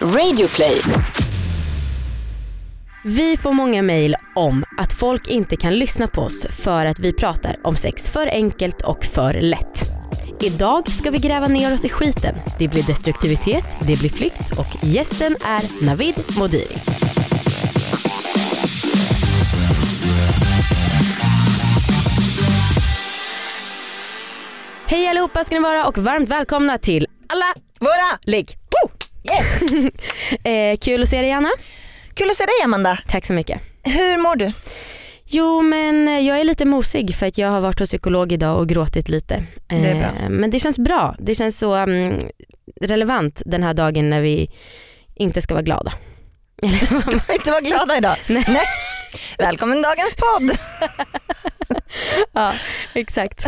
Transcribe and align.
Radioplay. 0.00 0.80
Vi 3.04 3.36
får 3.36 3.52
många 3.52 3.82
mejl 3.82 4.14
om 4.34 4.64
att 4.78 4.92
folk 4.92 5.28
inte 5.28 5.56
kan 5.56 5.74
lyssna 5.78 6.06
på 6.06 6.20
oss 6.20 6.46
för 6.50 6.86
att 6.86 6.98
vi 6.98 7.12
pratar 7.12 7.56
om 7.64 7.76
sex 7.76 8.10
för 8.10 8.26
enkelt 8.26 8.82
och 8.82 9.04
för 9.04 9.40
lätt. 9.40 9.90
Idag 10.40 10.88
ska 10.90 11.10
vi 11.10 11.18
gräva 11.18 11.46
ner 11.46 11.74
oss 11.74 11.84
i 11.84 11.88
skiten. 11.88 12.34
Det 12.58 12.68
blir 12.68 12.82
destruktivitet, 12.82 13.64
det 13.80 13.98
blir 14.00 14.10
flykt 14.10 14.58
och 14.58 14.76
gästen 14.82 15.36
är 15.44 15.84
Navid 15.84 16.14
Modiri. 16.38 16.76
Hej 24.86 25.08
allihopa 25.08 25.44
ska 25.44 25.54
ni 25.54 25.60
vara 25.60 25.86
och 25.86 25.98
varmt 25.98 26.28
välkomna 26.28 26.78
till 26.78 27.06
alla 27.28 27.54
Våra! 27.78 28.18
ligg. 28.22 28.57
Yes! 29.32 29.62
Eh, 30.44 30.76
kul 30.78 31.02
att 31.02 31.08
se 31.08 31.20
dig 31.22 31.32
Anna. 31.32 31.50
Kul 32.14 32.30
att 32.30 32.36
se 32.36 32.44
dig 32.44 32.54
Amanda. 32.64 32.98
Tack 33.08 33.26
så 33.26 33.32
mycket. 33.32 33.60
Hur 33.84 34.18
mår 34.18 34.36
du? 34.36 34.52
Jo 35.26 35.62
men 35.62 36.08
eh, 36.08 36.18
jag 36.18 36.40
är 36.40 36.44
lite 36.44 36.64
mosig 36.64 37.14
för 37.14 37.26
att 37.26 37.38
jag 37.38 37.48
har 37.48 37.60
varit 37.60 37.78
hos 37.78 37.88
psykolog 37.90 38.32
idag 38.32 38.58
och 38.58 38.68
gråtit 38.68 39.08
lite. 39.08 39.42
Det 39.66 39.74
är 39.90 39.94
bra. 39.94 40.06
Eh, 40.22 40.28
Men 40.30 40.50
det 40.50 40.60
känns 40.60 40.78
bra. 40.78 41.16
Det 41.18 41.34
känns 41.34 41.58
så 41.58 41.74
mm, 41.74 42.18
relevant 42.80 43.42
den 43.46 43.62
här 43.62 43.74
dagen 43.74 44.10
när 44.10 44.20
vi 44.20 44.50
inte 45.14 45.40
ska 45.40 45.54
vara 45.54 45.62
glada. 45.64 45.92
Eller, 46.62 46.98
Ska 46.98 47.10
vi 47.28 47.32
inte 47.34 47.50
vara 47.50 47.60
glada 47.60 47.96
idag? 47.96 48.16
Nej. 48.28 48.66
Välkommen 49.38 49.82
dagens 49.82 50.14
podd. 50.14 50.58
ja, 52.32 52.52
exakt. 52.94 53.46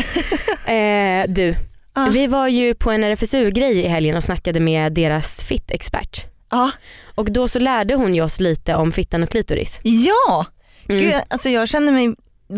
Eh, 0.66 1.24
du, 1.28 1.54
Ja. 1.94 2.08
vi 2.12 2.26
var 2.26 2.48
ju 2.48 2.74
på 2.74 2.90
en 2.90 3.04
RFSU-grej 3.04 3.78
i 3.78 3.88
helgen 3.88 4.16
och 4.16 4.24
snackade 4.24 4.60
med 4.60 4.92
deras 4.92 5.44
fittexpert. 5.44 6.24
Ja. 6.50 6.70
Och 7.14 7.32
då 7.32 7.48
så 7.48 7.58
lärde 7.58 7.94
hon 7.94 8.14
ju 8.14 8.22
oss 8.22 8.40
lite 8.40 8.74
om 8.74 8.92
fittan 8.92 9.22
och 9.22 9.28
klitoris. 9.28 9.80
ja. 9.82 10.46
Mm. 10.88 11.02
Gud, 11.02 11.14
alltså 11.28 11.48
jag 11.48 11.68
känner 11.68 11.92
mig 11.92 12.14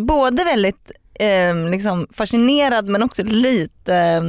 både 0.07 0.45
väldigt 0.45 0.93
eh, 1.15 1.71
liksom 1.71 2.07
fascinerad 2.13 2.89
men 2.89 3.03
också 3.03 3.23
lite, 3.23 3.95
eh, 3.95 4.23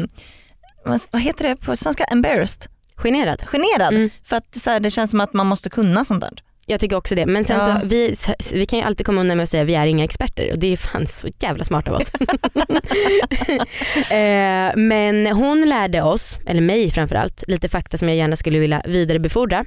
vad, 0.86 1.02
vad 1.11 1.22
heter 1.22 1.49
det 1.49 1.55
på 1.55 1.75
svenska, 1.75 2.03
embarrassed? 2.03 2.72
Generad. 2.95 3.44
Generad. 3.47 3.94
Mm. 3.94 4.09
För 4.23 4.36
att 4.36 4.55
så 4.55 4.70
här, 4.70 4.80
det 4.80 4.89
känns 4.89 5.11
som 5.11 5.22
att 5.22 5.33
man 5.33 5.47
måste 5.47 5.70
kunna 5.70 6.05
sånt 6.05 6.22
där. 6.22 6.33
Jag 6.66 6.80
tycker 6.80 6.95
också 6.95 7.16
det. 7.16 7.25
Men 7.25 7.45
sen 7.45 7.58
Ja. 7.58 7.80
så, 7.80 7.88
vi, 7.88 8.16
vi 8.53 8.66
kan 8.66 8.80
ju 8.80 8.86
alltid 8.86 9.06
komma 9.06 9.22
undan 9.22 9.38
med 9.38 9.44
att 9.44 9.50
säga 9.50 9.64
att 9.64 9.69
vi 9.69 9.75
är 9.75 9.86
inga 9.86 10.03
experter 10.03 10.52
och 10.52 10.59
det 10.59 10.67
är 10.73 10.78
fan 10.78 11.08
så 11.08 11.28
jävla 11.39 11.64
smart 11.64 11.88
av 11.88 11.94
oss. 11.94 12.11
eh, 14.11 14.72
men 14.75 15.28
hon 15.28 15.70
lärde 15.70 16.02
oss, 16.02 16.39
eller 16.45 16.61
mig 16.61 16.92
framförallt, 16.92 17.44
lite 17.47 17.70
fakta 17.70 17.97
som 17.97 18.08
jag 18.09 18.17
gärna 18.17 18.36
skulle 18.36 18.59
vilja 18.59 18.81
vidarebefordra 18.86 19.66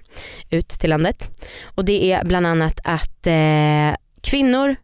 ut 0.51 0.69
till 0.69 0.91
landet. 0.91 1.31
Och 1.65 1.85
det 1.85 2.13
är 2.13 2.25
bland 2.25 2.47
annat 2.47 2.81
att 2.85 3.27
eh, 3.27 3.97
kvinnor, 4.23 4.77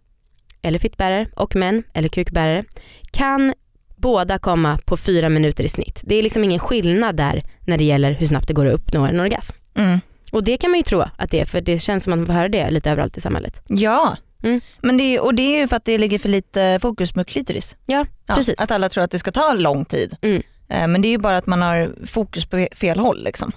eller 0.63 0.79
fittbärare 0.79 1.27
och 1.37 1.57
män, 1.57 1.83
eller 1.95 2.09
kukbärare, 2.09 2.65
kan 3.11 3.55
båda 3.97 4.39
komma 4.39 4.79
på 4.87 4.97
fyra 4.97 5.29
minuter 5.29 5.65
i 5.65 5.69
snitt. 5.69 6.01
Det 6.05 6.15
är 6.15 6.23
liksom 6.23 6.45
ingen 6.45 6.59
skillnad 6.59 7.17
där 7.17 7.43
när 7.61 7.79
det 7.79 7.85
gäller 7.85 8.13
hur 8.13 8.27
snabbt 8.27 8.49
det 8.49 8.55
går 8.55 8.67
att 8.67 8.75
uppnå 8.75 9.05
en 9.07 9.21
orgasm. 9.21 9.57
Mm. 9.75 10.01
Och 10.33 10.45
det 10.45 10.57
kan 10.57 10.71
man 10.71 10.79
ju 10.79 10.83
tro 10.85 11.01
att 11.17 11.31
det 11.31 11.41
är 11.41 11.45
för 11.45 11.61
det 11.61 11.79
känns 11.79 12.05
som 12.05 12.13
att 12.13 12.19
man 12.19 12.27
får 12.27 12.35
höra 12.35 12.49
det 12.49 12.71
lite 12.71 12.91
överallt 12.91 13.17
i 13.17 13.21
samhället. 13.21 13.63
Ja, 13.69 14.17
Mm. 14.45 14.61
men 14.81 14.97
det 14.97 15.21
och 15.21 15.35
det 15.35 15.43
är 15.57 15.61
ju 15.61 15.69
för 15.69 15.77
att 15.77 15.85
det 15.85 15.99
ligger 15.99 16.19
för 16.19 16.29
lite 16.29 16.79
fokus 16.83 17.13
på 17.13 17.25
klitoris. 17.25 17.77
Ja, 17.87 18.07
Ja, 18.27 18.35
precis. 18.35 18.55
Att 18.59 18.71
alla 18.71 18.89
tror 18.89 19.05
att 19.05 19.11
det 19.11 19.19
ska 19.19 19.33
ta 19.33 19.53
lång 19.53 19.85
tid. 19.85 20.17
Mm. 20.23 20.43
Eh, 20.69 20.87
Men 20.89 21.03
det 21.03 21.09
är 21.09 21.11
ju 21.11 21.19
bara 21.19 21.37
att 21.37 21.47
man 21.47 21.63
har 21.63 22.07
fokus 22.07 22.47
på 22.47 22.69
fel 22.73 22.99
håll. 22.99 23.25
Liksom. 23.25 23.53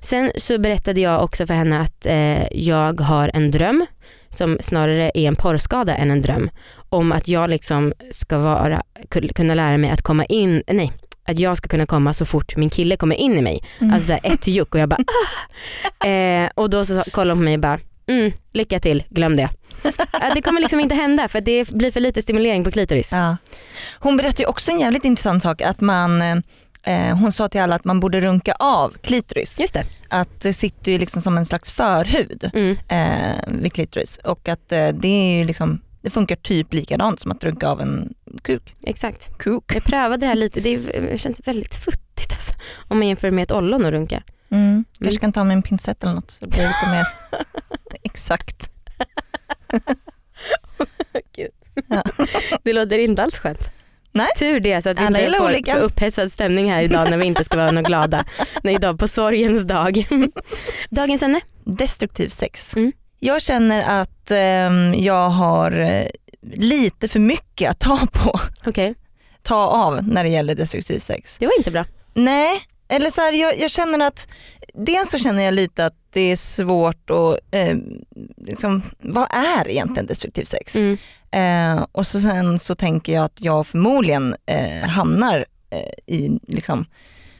Sen 0.00 0.30
så 0.36 0.58
berättade 0.58 1.00
jag 1.00 1.24
också 1.24 1.46
för 1.46 1.54
henne 1.54 1.80
att 1.80 2.06
eh, 2.06 2.52
jag 2.56 3.00
har 3.00 3.30
en 3.34 3.50
dröm 3.50 3.86
som 4.28 4.58
snarare 4.60 5.10
är 5.14 5.28
en 5.28 5.36
porrskada 5.36 5.94
än 5.96 6.10
en 6.10 6.22
dröm 6.22 6.50
om 6.88 7.12
att 7.12 7.28
jag 7.28 7.50
liksom 7.50 7.92
ska 8.10 8.38
vara, 8.38 8.82
ku- 9.10 9.32
kunna 9.32 9.54
lära 9.54 9.76
mig 9.76 9.90
att 9.90 10.02
komma 10.02 10.24
in, 10.24 10.62
nej 10.66 10.92
att 11.30 11.38
jag 11.38 11.56
ska 11.56 11.68
kunna 11.68 11.86
komma 11.86 12.14
så 12.14 12.24
fort 12.26 12.56
min 12.56 12.70
kille 12.70 12.96
kommer 12.96 13.16
in 13.16 13.38
i 13.38 13.42
mig. 13.42 13.64
Mm. 13.80 13.94
Alltså 13.94 14.06
så 14.06 14.12
här 14.12 14.32
ett 14.34 14.46
juck 14.46 14.74
och 14.74 14.80
jag 14.80 14.88
bara 14.88 15.02
ah! 15.98 16.06
eh, 16.06 16.50
Och 16.54 16.70
då 16.70 16.84
så 16.84 17.02
kollade 17.10 17.30
hon 17.30 17.38
på 17.38 17.44
mig 17.44 17.54
och 17.54 17.60
bara 17.60 17.80
mm, 18.08 18.32
lycka 18.52 18.80
till, 18.80 19.04
glöm 19.10 19.36
det. 19.36 19.48
Det 20.34 20.42
kommer 20.42 20.60
liksom 20.60 20.80
inte 20.80 20.94
hända 20.94 21.28
för 21.28 21.40
det 21.40 21.68
blir 21.70 21.90
för 21.90 22.00
lite 22.00 22.22
stimulering 22.22 22.64
på 22.64 22.70
klitoris. 22.70 23.12
Ja. 23.12 23.36
Hon 23.98 24.16
berättade 24.16 24.46
också 24.46 24.70
en 24.72 24.80
jävligt 24.80 25.04
intressant 25.04 25.42
sak 25.42 25.60
att 25.62 25.80
man 25.80 26.22
eh, 26.84 27.16
hon 27.18 27.32
sa 27.32 27.48
till 27.48 27.60
alla 27.60 27.74
att 27.74 27.84
man 27.84 28.00
borde 28.00 28.20
runka 28.20 28.52
av 28.58 28.94
klitoris. 29.02 29.60
Just 29.60 29.74
det. 29.74 29.84
Att 30.08 30.40
det 30.40 30.52
sitter 30.52 30.92
ju 30.92 30.98
liksom 30.98 31.22
som 31.22 31.38
en 31.38 31.46
slags 31.46 31.70
förhud 31.70 32.50
Mm. 32.54 32.76
eh, 32.88 33.44
vid 33.62 33.72
klitoris 33.72 34.20
och 34.24 34.48
att 34.48 34.72
eh, 34.72 34.88
det 34.88 35.08
är 35.08 35.44
liksom 35.44 35.80
det 36.02 36.10
funkar 36.10 36.36
typ 36.36 36.72
likadant 36.72 37.20
som 37.20 37.30
att 37.30 37.44
runka 37.44 37.68
av 37.68 37.80
en 37.80 38.14
kuk. 38.42 38.74
Exakt. 38.86 39.38
Kuk. 39.38 39.64
Jag 39.74 39.84
prövade 39.84 40.16
det 40.16 40.26
här 40.26 40.34
lite, 40.34 40.60
det 40.60 40.74
är- 40.74 41.16
känns 41.16 41.40
väldigt 41.44 41.74
futtigt 41.74 42.32
alltså. 42.32 42.54
Om 42.88 42.98
man 42.98 43.08
jämför 43.08 43.30
med 43.30 43.42
ett 43.42 43.50
ollon 43.52 43.84
och 43.84 43.90
runka. 43.90 44.22
Mm. 44.50 44.84
Kanske 45.00 45.20
kan 45.20 45.32
ta 45.32 45.44
med 45.44 45.54
en 45.54 45.62
pincett 45.62 46.02
eller 46.02 46.14
något 46.14 46.30
så 46.30 46.44
det 46.44 46.50
blir 46.50 46.58
lite 46.62 46.90
mer 46.90 47.06
exakt. 48.02 48.70
Det 52.62 52.72
låter 52.72 52.98
inte 52.98 53.22
alls 53.22 53.38
skönt. 53.38 53.70
Nej. 54.12 54.28
Tur 54.38 54.60
det 54.60 54.82
så 54.82 54.88
att 54.88 54.98
vi 55.00 55.04
Alla 55.04 55.20
inte 55.20 55.38
får 55.38 55.44
olika. 55.48 55.76
upphetsad 55.78 56.32
stämning 56.32 56.70
här 56.72 56.82
idag 56.82 57.10
när 57.10 57.16
vi 57.18 57.24
inte 57.24 57.44
ska 57.44 57.56
vara 57.56 57.70
något 57.70 57.86
glada. 57.86 58.24
Nej, 58.62 58.74
idag 58.74 58.98
på 58.98 59.08
sorgens 59.08 59.64
dag. 59.64 60.06
Dagens 60.90 61.22
ämne. 61.22 61.40
Destruktiv 61.64 62.28
sex. 62.28 62.76
Mm. 62.76 62.92
Jag 63.18 63.42
känner 63.42 64.00
att 64.02 64.30
ehm, 64.30 64.94
jag 64.94 65.28
har 65.28 65.80
eh, 65.80 66.06
lite 66.42 67.08
för 67.08 67.18
mycket 67.20 67.70
att 67.70 67.78
ta 67.80 68.06
på, 68.12 68.40
Okej, 68.66 68.94
ta 69.42 69.66
av 69.66 70.08
när 70.08 70.24
det 70.24 70.30
gäller 70.30 70.54
destruktiv 70.54 70.98
sex. 70.98 71.36
det 71.38 71.46
var 71.46 71.58
inte 71.58 71.70
bra. 71.70 71.84
Nej, 72.14 72.60
eller 72.88 73.10
så 73.10 73.20
här, 73.20 73.32
jag, 73.32 73.58
jag 73.58 73.70
känner 73.70 74.06
att 74.06 74.26
dels 74.74 75.10
så 75.10 75.18
känner 75.18 75.42
jag 75.42 75.54
lite 75.54 75.86
att 75.86 75.94
det 76.10 76.20
är 76.20 76.36
svårt 76.36 77.10
att, 77.10 77.38
eh, 77.50 77.76
liksom, 78.36 78.82
vad 78.98 79.26
är 79.30 79.68
egentligen 79.68 80.06
destruktiv 80.06 80.44
sex? 80.44 80.76
Mm. 80.76 80.98
Eh, 81.32 81.86
och 81.92 82.06
så 82.06 82.20
sen 82.20 82.58
så 82.58 82.74
tänker 82.74 83.12
jag 83.12 83.24
att 83.24 83.40
jag 83.40 83.66
förmodligen 83.66 84.36
eh, 84.46 84.88
hamnar 84.88 85.46
eh, 85.70 86.14
i, 86.14 86.38
liksom, 86.48 86.86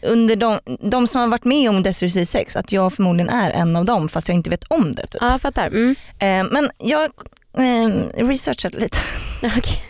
under 0.03 0.37
de, 0.37 0.59
de 0.91 1.06
som 1.06 1.21
har 1.21 1.28
varit 1.28 1.44
med 1.44 1.71
om 1.71 1.82
destruktiv 1.82 2.25
sex, 2.25 2.56
att 2.56 2.72
jag 2.72 2.93
förmodligen 2.93 3.31
är 3.31 3.50
en 3.50 3.77
av 3.77 3.84
dem 3.84 4.09
fast 4.09 4.28
jag 4.28 4.34
inte 4.34 4.50
vet 4.50 4.65
om 4.65 4.93
det. 4.93 5.03
Typ. 5.06 5.21
Ja, 5.21 5.31
jag 5.31 5.41
fattar. 5.41 5.67
Mm. 5.67 5.91
Eh, 6.19 6.53
men 6.53 6.71
jag 6.78 7.11
eh, 7.59 8.25
researchade 8.27 8.78
lite, 8.78 8.99
Okej. 9.43 9.83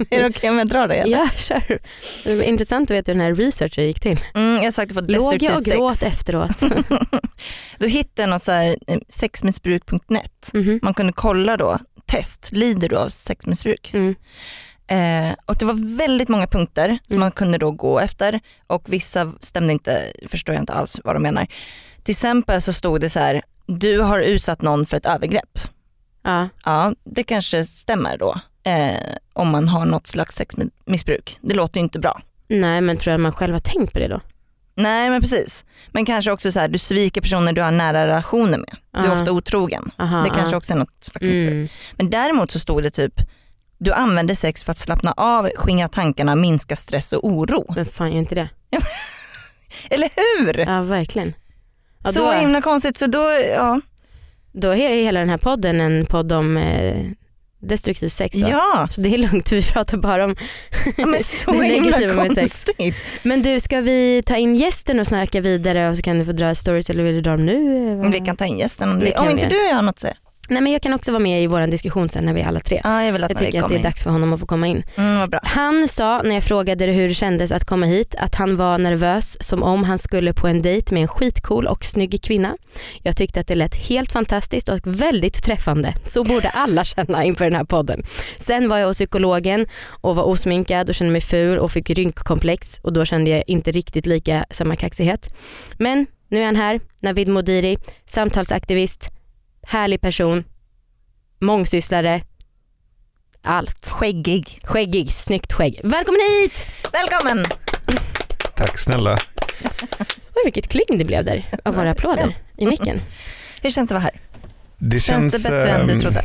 är 0.10 0.22
det 0.22 0.28
okej 0.28 0.50
om 0.50 0.58
jag 0.58 0.68
drar 0.68 0.88
det? 0.88 0.94
eller? 0.94 1.16
Ja, 1.16 1.28
kör. 1.36 1.78
Det 2.24 2.34
var 2.36 2.42
intressant 2.42 2.90
att 2.90 2.96
veta 2.96 3.12
hur 3.12 3.18
den 3.18 3.26
här 3.26 3.34
researchen 3.34 3.84
gick 3.86 4.00
till. 4.00 4.20
Mm, 4.34 4.62
jag 4.64 4.74
sökte 4.74 4.94
på 4.94 5.00
Låg 5.00 5.42
jag 5.42 5.54
och 5.58 5.64
gråt 5.64 5.96
sex. 5.96 6.12
efteråt. 6.12 6.62
Då 7.78 7.86
hittade 7.86 8.30
jag 8.30 8.40
så 8.40 8.52
eh, 8.52 8.74
sexmissbruk.net. 9.08 10.50
Mhm. 10.52 10.80
Man 10.82 10.94
kunde 10.94 11.12
kolla 11.12 11.56
då, 11.56 11.78
test, 12.06 12.48
lider 12.52 12.88
du 12.88 12.96
av 12.96 13.08
sexmissbruk? 13.08 13.90
Mm. 13.94 14.14
Eh, 14.90 15.34
och 15.46 15.56
det 15.58 15.64
var 15.66 15.96
väldigt 15.98 16.28
många 16.28 16.46
punkter 16.46 16.88
som 16.88 17.14
Mm. 17.14 17.20
man 17.20 17.30
kunde 17.32 17.58
då 17.58 17.70
gå 17.70 17.98
efter 18.00 18.40
och 18.66 18.82
vissa 18.86 19.32
stämde 19.40 19.72
inte, 19.72 20.12
förstår 20.28 20.54
jag 20.54 20.62
inte 20.62 20.72
alls 20.72 21.00
vad 21.04 21.14
de 21.16 21.22
menar. 21.22 21.46
Till 22.04 22.12
exempel 22.12 22.62
så 22.62 22.72
stod 22.72 23.00
det 23.00 23.10
så 23.10 23.18
här, 23.18 23.42
du 23.66 23.98
har 24.00 24.20
utsatt 24.20 24.62
någon 24.62 24.86
för 24.86 24.96
ett 24.96 25.06
övergrepp. 25.06 25.58
Ja. 26.22 26.48
Ja, 26.64 26.92
det 27.04 27.24
kanske 27.24 27.64
stämmer 27.64 28.18
då. 28.18 28.40
Eh, 28.62 29.16
om 29.32 29.48
man 29.50 29.68
har 29.68 29.86
något 29.86 30.06
slags 30.06 30.34
sexmissbruk. 30.36 31.38
Det 31.40 31.54
låter 31.54 31.76
ju 31.76 31.82
inte 31.82 31.98
bra. 31.98 32.20
Nej, 32.48 32.80
men 32.80 32.96
tror 32.96 33.10
jag 33.12 33.18
att 33.18 33.22
man 33.22 33.32
själv 33.32 33.52
har 33.52 33.60
tänkt 33.60 33.92
på 33.92 33.98
det 33.98 34.08
då? 34.08 34.20
Nej 34.74 35.10
men 35.10 35.20
precis. 35.20 35.64
Men 35.92 36.04
kanske 36.04 36.32
också 36.32 36.52
så 36.52 36.60
här, 36.60 36.68
du 36.68 36.78
sviker 36.78 37.20
personer 37.20 37.52
du 37.52 37.62
har 37.62 37.70
nära 37.70 38.06
relationer 38.06 38.58
med. 38.58 38.76
Du 38.92 38.98
är 39.08 39.12
ofta 39.20 39.32
otrogen. 39.32 39.90
Aha, 39.98 40.22
Det 40.22 40.30
kanske 40.30 40.56
också 40.56 40.72
är 40.72 40.76
något 40.78 41.04
slags 41.04 41.22
missbruk. 41.24 41.52
Mm. 41.52 41.68
Men 41.96 42.10
däremot 42.10 42.50
så 42.50 42.58
stod 42.58 42.82
det 42.82 42.90
typ, 42.90 43.14
du 43.78 43.92
använder 43.92 44.34
sex 44.34 44.64
för 44.64 44.70
att 44.70 44.78
slappna 44.78 45.12
av, 45.16 45.50
skingra 45.56 45.88
tankarna, 45.88 46.34
minska 46.34 46.76
stress 46.76 47.12
och 47.12 47.24
oro. 47.26 47.72
Men 47.74 47.86
fan 47.86 48.12
gör 48.12 48.18
inte 48.18 48.34
det? 48.34 48.48
Eller 49.90 50.10
hur? 50.16 50.58
Ja, 50.58 50.82
verkligen. 50.82 51.34
Ja, 52.04 52.12
så 52.12 52.20
då, 52.20 52.30
himla 52.32 52.62
konstigt. 52.62 52.96
Så 52.96 53.06
då, 53.06 53.30
ja. 53.54 53.80
Då 54.60 54.68
är 54.70 55.02
hela 55.02 55.20
den 55.20 55.28
här 55.30 55.38
podden 55.38 55.80
en 55.80 56.06
podd 56.06 56.32
om 56.32 56.56
eh, 56.56 57.04
destruktiv 57.60 58.08
sex 58.08 58.36
då. 58.36 58.46
ja. 58.50 58.86
Så 58.90 59.00
det 59.00 59.14
är 59.14 59.18
lugnt, 59.18 59.52
vi 59.52 59.62
pratar 59.62 59.96
bara 59.96 60.24
om 60.24 60.36
ja 60.96 61.06
men 61.06 61.20
så 61.20 61.52
Det 61.52 61.58
negativa 61.58 62.14
med 62.14 62.34
sex. 62.34 62.64
Men 63.22 63.42
du, 63.42 63.60
ska 63.60 63.80
vi 63.80 64.22
ta 64.26 64.36
in 64.36 64.56
gästen 64.56 65.00
och 65.00 65.06
snacka 65.06 65.40
vidare 65.40 65.90
och 65.90 65.96
så 65.96 66.02
kan 66.02 66.18
du 66.18 66.24
få 66.24 66.32
dra 66.32 66.54
stories 66.54 66.90
eller 66.90 67.02
vill 67.04 67.14
du 67.14 67.20
dra 67.20 67.30
dem 67.30 67.46
nu? 67.46 67.88
Eh, 68.04 68.10
Vi 68.10 68.20
kan 68.20 68.36
ta 68.36 68.44
in 68.46 68.58
gästen 68.58 68.90
om, 68.90 68.98
du, 68.98 69.12
om 69.12 69.30
inte 69.30 69.46
du 69.46 69.74
har 69.74 69.82
något 69.82 69.92
att 69.94 69.98
säga. 70.00 70.16
Nej, 70.50 70.62
men 70.62 70.72
jag 70.72 70.82
kan 70.82 70.94
också 70.94 71.10
vara 71.12 71.22
med 71.22 71.42
i 71.42 71.46
vår 71.46 71.66
diskussion 71.66 72.08
sen 72.08 72.24
när 72.24 72.34
vi 72.34 72.40
är 72.40 72.46
alla 72.46 72.60
tre. 72.60 72.80
Ja, 72.84 73.04
jag 73.04 73.12
vill 73.12 73.24
att 73.24 73.30
Jag 73.30 73.38
tycker 73.38 73.62
att 73.62 73.68
det 73.68 73.74
är 73.74 73.76
in. 73.76 73.82
dags 73.82 74.02
för 74.02 74.10
honom 74.10 74.32
att 74.32 74.40
få 74.40 74.46
komma 74.46 74.66
in. 74.66 74.82
Mm. 74.96 75.30
Han 75.42 75.88
sa 75.88 76.22
när 76.22 76.34
jag 76.34 76.44
frågade 76.44 76.84
hur 76.84 77.08
det 77.08 77.14
kändes 77.14 77.52
att 77.52 77.64
komma 77.64 77.86
hit 77.86 78.14
att 78.18 78.34
han 78.34 78.56
var 78.56 78.78
nervös 78.78 79.36
som 79.44 79.62
om 79.62 79.84
han 79.84 79.98
skulle 79.98 80.32
på 80.34 80.48
en 80.48 80.62
dejt 80.62 80.94
med 80.94 81.02
en 81.02 81.08
skitcool 81.08 81.66
och 81.66 81.84
snygg 81.84 82.22
kvinna. 82.22 82.56
Jag 83.02 83.16
tyckte 83.16 83.40
att 83.40 83.46
det 83.46 83.54
lät 83.54 83.74
helt 83.88 84.12
fantastiskt 84.12 84.68
och 84.68 84.80
väldigt 84.84 85.42
träffande. 85.44 85.94
Så 86.08 86.24
borde 86.24 86.48
alla 86.48 86.84
känna 86.84 87.24
inför 87.24 87.44
den 87.44 87.54
här 87.54 87.64
podden. 87.64 88.02
Sen 88.38 88.68
var 88.68 88.78
jag 88.78 88.86
hos 88.86 88.96
psykologen 88.96 89.66
och 90.00 90.16
var 90.16 90.24
osminkad 90.24 90.88
och 90.88 90.94
kände 90.94 91.12
mig 91.12 91.20
ful 91.20 91.58
och 91.58 91.72
fick 91.72 91.90
rynkkomplex 91.90 92.78
och 92.82 92.92
då 92.92 93.04
kände 93.04 93.30
jag 93.30 93.44
inte 93.46 93.70
riktigt 93.70 94.06
lika 94.06 94.44
samma 94.50 94.76
kaxighet. 94.76 95.34
Men 95.78 96.06
nu 96.30 96.40
är 96.40 96.44
han 96.44 96.56
här, 96.56 96.80
Navid 97.02 97.28
Modiri, 97.28 97.78
samtalsaktivist, 98.06 99.10
härlig 99.68 100.00
person, 100.00 100.44
mångsysslare, 101.40 102.22
allt. 103.42 103.86
Skäggig. 103.86 104.60
Skäggig, 104.64 105.10
snyggt 105.10 105.52
skägg. 105.52 105.80
Välkommen 105.84 106.20
hit! 106.20 106.66
Välkommen! 106.92 107.46
Tack 108.54 108.78
snälla. 108.78 109.18
Oj 110.34 110.42
vilket 110.44 110.68
kling 110.68 110.98
det 110.98 111.04
blev 111.04 111.24
där 111.24 111.44
av 111.64 111.74
våra 111.74 111.90
applåder 111.90 112.36
i 112.56 112.66
micken. 112.66 113.00
Hur 113.62 113.70
känns 113.70 113.90
det 113.90 113.96
att 113.96 114.02
vara 114.02 114.12
här? 114.12 114.20
Det 114.78 114.98
Känns, 114.98 115.32
känns, 115.32 115.44
det 115.44 115.50
bättre 115.50 115.70
än 115.70 115.86
du 115.86 115.92
ehm, 115.92 116.00
trodde? 116.00 116.22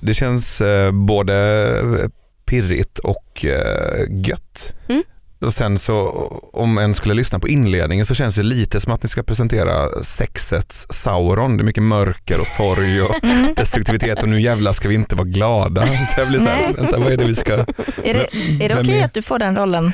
Det 0.00 0.14
känns 0.14 0.60
eh, 0.60 0.92
både 0.92 2.10
pirrigt 2.44 2.98
och 2.98 3.44
eh, 3.44 4.26
gött. 4.26 4.74
Mm. 4.88 5.02
Och 5.40 5.54
sen 5.54 5.78
så 5.78 6.08
om 6.52 6.78
en 6.78 6.94
skulle 6.94 7.14
lyssna 7.14 7.38
på 7.38 7.48
inledningen 7.48 8.06
så 8.06 8.14
känns 8.14 8.34
det 8.34 8.42
lite 8.42 8.80
som 8.80 8.92
att 8.92 9.02
ni 9.02 9.08
ska 9.08 9.22
presentera 9.22 10.02
sexets 10.02 10.86
Sauron. 10.90 11.56
Det 11.56 11.62
är 11.62 11.64
mycket 11.64 11.82
mörker 11.82 12.40
och 12.40 12.46
sorg 12.46 13.02
och 13.02 13.14
destruktivitet 13.56 14.22
och 14.22 14.28
nu 14.28 14.40
jävlar 14.40 14.72
ska 14.72 14.88
vi 14.88 14.94
inte 14.94 15.16
vara 15.16 15.28
glada. 15.28 15.86
Så 15.86 16.20
jag 16.20 16.28
blir 16.28 16.40
så 16.40 16.48
här, 16.48 16.56
Nej. 16.62 16.74
vänta 16.76 16.98
vad 16.98 17.12
är 17.12 17.16
det 17.16 17.24
vi 17.24 17.34
ska, 17.34 17.52
Är 17.54 17.64
det, 18.14 18.26
är 18.64 18.68
det 18.68 18.80
okej 18.80 18.98
är- 18.98 19.04
att 19.04 19.14
du 19.14 19.22
får 19.22 19.38
den 19.38 19.56
rollen? 19.56 19.92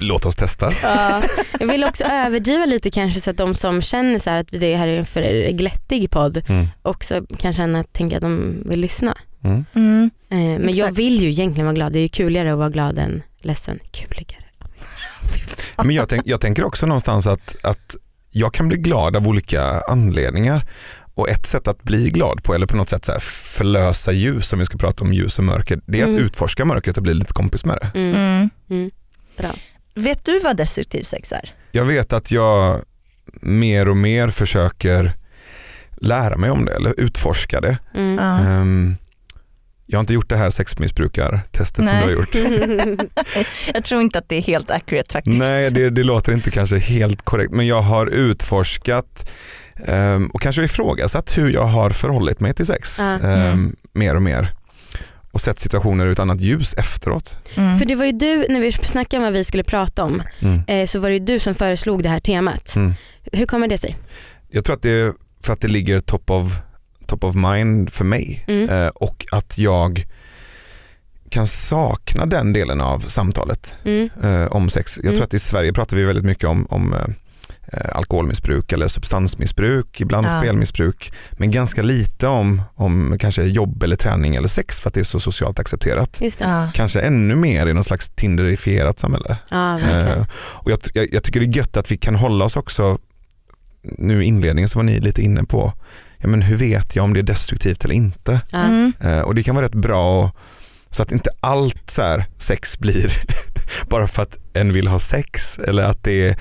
låt 0.00 0.24
oss 0.26 0.36
testa. 0.36 0.70
Ja, 0.82 1.22
jag 1.60 1.66
vill 1.66 1.84
också 1.84 2.04
överdriva 2.04 2.64
lite 2.66 2.90
kanske 2.90 3.20
så 3.20 3.30
att 3.30 3.36
de 3.36 3.54
som 3.54 3.82
känner 3.82 4.18
så 4.18 4.30
här 4.30 4.38
att 4.38 4.48
det 4.50 4.76
här 4.76 4.86
är 4.88 4.98
en 4.98 5.04
för 5.06 5.50
glättig 5.50 6.10
podd 6.10 6.42
Mm. 6.48 6.66
också 6.82 7.26
kan 7.38 7.54
känna 7.54 7.80
att 7.80 7.92
tänka 7.92 8.16
att 8.16 8.22
de 8.22 8.62
vill 8.66 8.80
lyssna. 8.80 9.16
Mm. 9.44 9.64
Mm. 9.74 10.10
Eh, 10.30 10.36
Men 10.38 10.62
jag 10.68 10.70
Exakt. 10.88 10.98
vill 10.98 11.18
ju 11.22 11.28
egentligen 11.28 11.66
vara 11.66 11.74
glad. 11.74 11.92
Det 11.92 11.98
är 11.98 12.02
ju 12.02 12.08
kuligare 12.08 12.52
att 12.52 12.58
vara 12.58 12.68
glad 12.70 12.98
än 12.98 13.22
ledsen. 13.40 13.78
Kuligare. 13.92 14.44
Men 15.76 15.90
jag, 15.90 16.08
tänk, 16.08 16.22
jag 16.26 16.40
tänker 16.40 16.64
också 16.64 16.86
någonstans 16.86 17.26
att, 17.26 17.56
att 17.62 17.96
jag 18.30 18.54
kan 18.54 18.68
bli 18.68 18.76
glad 18.76 19.16
av 19.16 19.28
olika 19.28 19.80
anledningar. 19.88 20.66
Och 21.14 21.28
ett 21.28 21.46
sätt 21.46 21.68
att 21.68 21.82
bli 21.82 22.10
glad 22.10 22.42
på, 22.42 22.54
eller 22.54 22.66
på 22.66 22.76
något 22.76 22.88
sätt 22.88 23.04
så 23.04 23.12
här 23.12 23.18
förlösa 23.20 24.12
ljus, 24.12 24.52
om 24.52 24.58
vi 24.58 24.64
ska 24.64 24.78
prata 24.78 25.04
om 25.04 25.12
ljus 25.12 25.38
och 25.38 25.44
mörker, 25.44 25.80
det 25.86 25.98
är 25.98 26.02
att 26.02 26.08
Mm. 26.08 26.24
utforska 26.24 26.64
mörkret 26.64 26.96
och 26.96 27.02
bli 27.02 27.14
lite 27.14 27.32
kompis 27.32 27.64
med 27.64 27.78
det. 27.82 27.98
Mm. 27.98 28.14
Mm. 28.16 28.50
Mm. 28.70 28.90
Bra. 29.38 29.50
Vet 29.94 30.24
du 30.24 30.40
vad 30.40 30.56
destruktiv 30.56 31.02
sex 31.02 31.32
är? 31.32 31.50
Jag 31.72 31.84
vet 31.84 32.12
att 32.12 32.32
jag 32.32 32.80
mer 33.40 33.88
och 33.88 33.96
mer 33.96 34.28
försöker 34.28 35.12
lära 35.96 36.36
mig 36.36 36.50
om 36.50 36.64
det, 36.64 36.72
eller 36.72 37.00
utforska 37.00 37.60
det. 37.60 37.78
Mm. 37.94 38.96
Ja. 39.90 39.92
Jag 39.92 39.98
har 39.98 40.00
inte 40.00 40.12
gjort 40.14 40.28
det 40.28 40.36
här 40.36 40.50
sexmissbrukartestet 40.50 41.86
som 41.86 41.96
du 41.96 42.02
har 42.02 42.10
gjort. 42.10 42.34
Jag 43.74 43.84
tror 43.84 44.00
inte 44.02 44.18
att 44.18 44.28
det 44.28 44.36
är 44.36 44.42
helt 44.42 44.70
accurate 44.70 45.12
faktiskt. 45.12 45.38
Nej, 45.38 45.70
det, 45.70 45.90
det 45.90 46.04
låter 46.04 46.32
inte 46.32 46.50
kanske 46.50 46.78
helt 46.78 47.22
korrekt, 47.24 47.52
men 47.52 47.66
jag 47.66 47.82
har 47.82 48.06
utforskat 48.06 49.30
ehm, 49.86 50.26
och 50.26 50.42
kanske 50.42 50.64
ifrågasatt 50.64 51.38
hur 51.38 51.50
jag 51.50 51.64
har 51.64 51.90
förhållit 51.90 52.40
mig 52.40 52.54
till 52.54 52.66
sex 52.66 52.98
Mm. 53.00 53.76
mer 53.92 54.14
och 54.14 54.22
mer. 54.22 54.54
Och 55.32 55.40
sett 55.40 55.58
situationer 55.58 56.06
ur 56.06 56.12
ett 56.12 56.18
annat 56.18 56.40
ljus 56.40 56.74
efteråt. 56.74 57.38
Mm. 57.56 57.78
För 57.78 57.86
det 57.86 57.94
var 57.94 58.04
ju 58.04 58.12
du, 58.12 58.46
när 58.48 58.60
vi 58.60 58.72
snackade 58.72 59.16
om 59.16 59.22
vad 59.22 59.32
vi 59.32 59.44
skulle 59.44 59.64
prata 59.64 60.04
om, 60.04 60.22
Mm. 60.40 60.60
eh, 60.66 60.86
så 60.86 60.98
var 60.98 61.08
det 61.08 61.14
ju 61.16 61.24
du 61.24 61.38
som 61.38 61.54
föreslog 61.54 62.02
det 62.02 62.08
här 62.08 62.20
temat. 62.20 62.76
Mm. 62.76 62.94
Hur 63.32 63.46
kommer 63.46 63.68
det 63.68 63.78
sig? 63.78 63.96
Jag 64.50 64.64
tror 64.64 64.76
att 64.76 64.82
det 64.82 64.90
är 64.90 65.12
för 65.42 65.52
att 65.52 65.60
det 65.60 65.68
ligger 65.68 66.00
top 66.00 66.30
of, 66.30 66.52
top 67.08 67.24
of 67.24 67.34
mind 67.34 67.90
för 67.92 68.04
mig 68.04 68.44
Mm. 68.48 68.68
eh, 68.68 68.88
och 68.88 69.26
att 69.32 69.58
jag 69.58 70.06
kan 71.30 71.46
sakna 71.46 72.26
den 72.26 72.52
delen 72.52 72.80
av 72.80 72.98
samtalet 73.00 73.76
Mm. 73.84 74.08
eh, 74.22 74.46
om 74.46 74.70
sex. 74.70 74.96
Jag 74.96 75.04
Mm. 75.04 75.14
tror 75.16 75.24
att 75.24 75.34
i 75.34 75.38
Sverige 75.38 75.72
pratar 75.72 75.96
vi 75.96 76.04
väldigt 76.04 76.24
mycket 76.24 76.44
om, 76.44 76.66
om 76.70 76.94
eh, 76.94 77.96
alkoholmissbruk 77.96 78.72
eller 78.72 78.88
substansmissbruk, 78.88 80.00
ibland 80.00 80.26
Ja. 80.26 80.40
spelmissbruk, 80.40 81.12
men 81.32 81.50
ganska 81.50 81.82
lite 81.82 82.26
om, 82.26 82.62
om 82.74 83.16
kanske 83.20 83.42
jobb 83.42 83.82
eller 83.82 83.96
träning 83.96 84.36
eller 84.36 84.48
sex 84.48 84.80
för 84.80 84.88
att 84.90 84.94
det 84.94 85.00
är 85.00 85.04
så 85.04 85.20
socialt 85.20 85.58
accepterat. 85.58 86.18
Just 86.20 86.38
det. 86.38 86.44
Ja. 86.44 86.70
Kanske 86.74 87.00
ännu 87.00 87.34
mer 87.36 87.66
i 87.66 87.74
någon 87.74 87.84
slags 87.84 88.08
tinderifierat 88.08 88.98
samhälle. 88.98 89.36
Ja. 89.50 89.80
Eh, 89.80 90.24
och 90.32 90.70
jag, 90.70 90.78
jag, 90.94 91.08
jag 91.12 91.22
tycker 91.24 91.40
det 91.40 91.46
är 91.46 91.56
gött 91.56 91.76
att 91.76 91.90
vi 91.92 91.96
kan 91.96 92.14
hålla 92.14 92.44
oss 92.44 92.56
också, 92.56 92.98
nu 93.82 94.22
i 94.24 94.26
inledningen 94.26 94.68
så 94.68 94.78
var 94.78 94.84
ni 94.84 95.00
lite 95.00 95.22
inne 95.22 95.44
på, 95.44 95.72
ja, 96.18 96.28
men 96.28 96.42
hur 96.42 96.56
vet 96.56 96.96
jag 96.96 97.04
om 97.04 97.14
det 97.14 97.20
är 97.20 97.22
destruktivt 97.22 97.84
eller 97.84 97.94
inte? 97.94 98.40
Mm. 98.52 98.92
Eh, 99.00 99.20
och 99.20 99.34
det 99.34 99.42
kan 99.42 99.54
vara 99.54 99.66
rätt 99.66 99.74
bra 99.74 100.30
så 100.90 101.02
att 101.02 101.12
inte 101.12 101.30
allt 101.40 101.90
så 101.90 102.02
här 102.02 102.24
sex 102.38 102.78
blir 102.78 103.12
bara 103.90 104.08
för 104.08 104.22
att 104.22 104.36
en 104.54 104.72
vill 104.72 104.88
ha 104.88 104.98
sex 104.98 105.58
eller 105.58 105.82
att 105.82 106.04
det 106.04 106.28
är, 106.28 106.36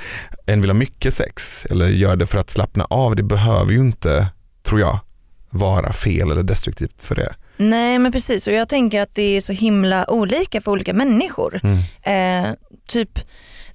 en 0.46 0.62
vill 0.62 0.70
ha 0.70 0.76
mycket 0.76 1.14
sex 1.14 1.66
eller 1.66 1.88
gör 1.88 2.16
det 2.16 2.26
för 2.26 2.40
att 2.40 2.50
slappna 2.50 2.86
av. 2.90 3.16
Det 3.16 3.24
behöver 3.24 3.72
ju 3.72 3.80
inte, 3.80 4.28
tror 4.64 4.80
jag, 4.80 5.00
vara 5.50 5.94
fel 5.94 6.32
eller 6.32 6.44
destruktivt 6.44 7.02
för 7.02 7.16
det. 7.16 7.36
Nej 7.58 8.00
men 8.00 8.12
precis 8.12 8.48
och 8.48 8.54
jag 8.54 8.70
tänker 8.70 9.02
att 9.02 9.16
det 9.16 9.38
är 9.38 9.42
så 9.42 9.54
himla 9.54 10.10
olika 10.10 10.62
för 10.62 10.72
olika 10.72 10.94
människor. 10.94 11.60
Mm. 11.64 12.46
Eh, 12.48 12.54
typ 12.88 13.20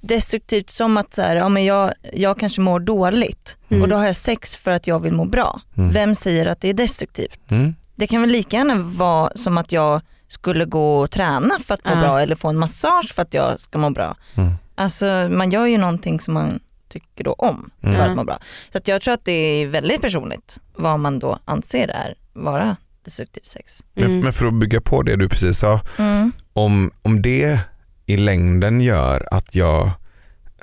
destruktivt 0.03 0.71
som 0.71 0.97
att 0.97 1.15
så 1.15 1.23
här, 1.23 1.37
ja, 1.37 1.49
men 1.49 1.65
jag, 1.65 1.93
jag 2.13 2.39
kanske 2.39 2.61
mår 2.61 2.81
dåligt 2.81 3.57
Mm. 3.71 3.83
och 3.83 3.89
då 3.89 3.97
har 3.97 4.07
jag 4.07 4.17
sex 4.17 4.57
för 4.57 4.71
att 4.71 4.87
jag 4.87 5.01
vill 5.01 5.13
må 5.13 5.25
bra. 5.25 5.61
Mm. 5.77 5.91
Vem 5.93 6.15
säger 6.15 6.47
att 6.47 6.61
det 6.61 6.69
är 6.69 6.75
destruktivt? 6.75 7.51
Mm. 7.51 7.75
Det 7.97 8.07
kan 8.07 8.21
väl 8.21 8.31
lika 8.31 8.57
gärna 8.57 8.75
vara 8.79 9.33
som 9.35 9.59
att 9.59 9.73
jag 9.73 10.01
skulle 10.29 10.65
gå 10.65 10.99
och 11.01 11.11
träna 11.11 11.51
för 11.65 11.75
att 11.75 11.85
må 11.85 11.97
bra 12.01 12.21
eller 12.21 12.35
få 12.37 12.49
en 12.49 12.57
massage 12.59 13.13
för 13.15 13.23
att 13.23 13.35
jag 13.35 13.61
ska 13.61 13.79
må 13.79 13.91
bra. 13.91 14.17
Mm. 14.35 14.53
Alltså 14.75 15.07
man 15.31 15.51
gör 15.51 15.67
ju 15.67 15.79
någonting 15.79 16.21
som 16.21 16.35
man 16.35 16.61
tycker 16.89 17.25
då 17.25 17.33
om 17.33 17.71
för 17.81 17.89
Mm. 17.89 18.01
Att 18.11 18.17
må 18.17 18.25
bra. 18.25 18.39
Så 18.73 18.79
att 18.79 18.89
jag 18.89 19.03
tror 19.03 19.15
att 19.15 19.25
det 19.25 19.33
är 19.33 19.67
väldigt 19.67 20.01
personligt 20.01 20.61
vad 20.75 20.99
man 21.01 21.19
då 21.19 21.39
anser 21.45 21.89
är 21.89 22.15
vara 22.33 22.77
destruktiv 23.05 23.43
sex. 23.45 23.85
Men, 23.95 24.05
Mm. 24.05 24.21
men 24.21 24.33
för 24.33 24.47
att 24.47 24.55
bygga 24.55 24.81
på 24.81 25.03
det 25.03 25.17
du 25.17 25.29
precis 25.29 25.59
sa, 25.59 25.81
Mm. 25.99 26.33
om, 26.53 26.91
om 27.03 27.23
det 27.23 27.59
i 28.07 28.17
längden 28.17 28.81
gör 28.81 29.29
att 29.31 29.55
jag 29.55 29.91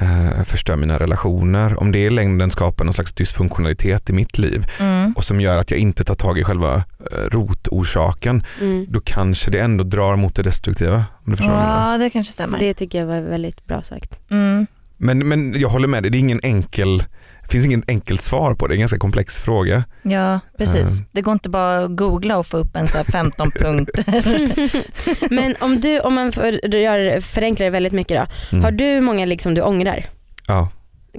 eh, 0.02 0.44
förstör 0.46 0.76
mina 0.76 1.00
relationer, 1.00 1.80
om 1.80 1.92
det 1.92 2.00
i 2.00 2.10
längden 2.10 2.52
skapar 2.52 2.86
någon 2.86 2.94
slags 2.94 3.14
dysfunktionalitet 3.14 4.10
i 4.10 4.14
mitt 4.14 4.38
liv 4.38 4.66
Mm. 4.80 5.14
och 5.16 5.24
som 5.24 5.42
gör 5.42 5.58
att 5.58 5.72
jag 5.72 5.80
inte 5.80 6.04
tar 6.04 6.16
tag 6.16 6.40
i 6.40 6.44
själva 6.44 6.76
eh, 6.76 7.18
rotorsaken, 7.32 8.44
Mm. 8.62 8.86
då 8.90 9.00
kanske 9.00 9.52
det 9.52 9.60
ändå 9.60 9.84
drar 9.84 10.16
mot 10.16 10.36
det 10.36 10.44
destruktiva. 10.44 10.96
Om 11.26 11.32
du 11.32 11.38
förstår. 11.38 11.56
Ja 11.56 11.98
det 11.98 12.10
kanske 12.10 12.34
stämmer. 12.34 12.60
Det 12.60 12.74
tycker 12.74 13.00
jag 13.00 13.06
var 13.06 13.22
väldigt 13.22 13.66
bra 13.68 13.82
sagt. 13.84 14.20
Mm. 14.32 14.68
men, 14.98 15.28
men 15.28 15.60
jag 15.60 15.70
håller 15.70 15.88
med 15.88 16.04
dig, 16.04 16.12
det, 16.12 16.18
är 16.18 16.20
ingen 16.20 16.40
enkel, 16.44 17.04
det 17.50 17.52
finns 17.52 17.66
ingen 17.66 17.84
enkelt 17.88 18.22
svar 18.22 18.54
på 18.54 18.68
det, 18.68 18.72
det 18.72 18.74
är 18.74 18.76
en 18.76 18.80
ganska 18.80 18.98
komplex 18.98 19.40
fråga. 19.40 19.84
Ja 20.04 20.40
precis. 20.58 21.00
Mm. 21.00 21.06
Det 21.12 21.22
går 21.22 21.34
inte 21.34 21.50
bara 21.50 21.84
att 21.84 21.96
googla 21.96 22.38
och 22.38 22.48
få 22.48 22.58
upp 22.58 22.76
en 22.76 22.88
så 22.88 22.98
här 22.98 23.04
15 23.04 23.52
punkter. 23.60 25.30
Men 25.34 25.56
om 25.60 25.80
du, 25.82 26.00
om 26.00 26.14
man 26.16 26.32
för, 26.32 26.76
gör, 26.76 27.20
förenklar 27.20 27.66
det 27.66 27.70
väldigt 27.72 27.94
mycket 27.94 28.18
då. 28.22 28.56
Mm. 28.56 28.64
Har 28.64 28.72
du 28.72 29.02
många 29.02 29.26
liksom 29.26 29.54
du 29.54 29.62
ångrar? 29.62 30.06
Ja. 30.48 30.70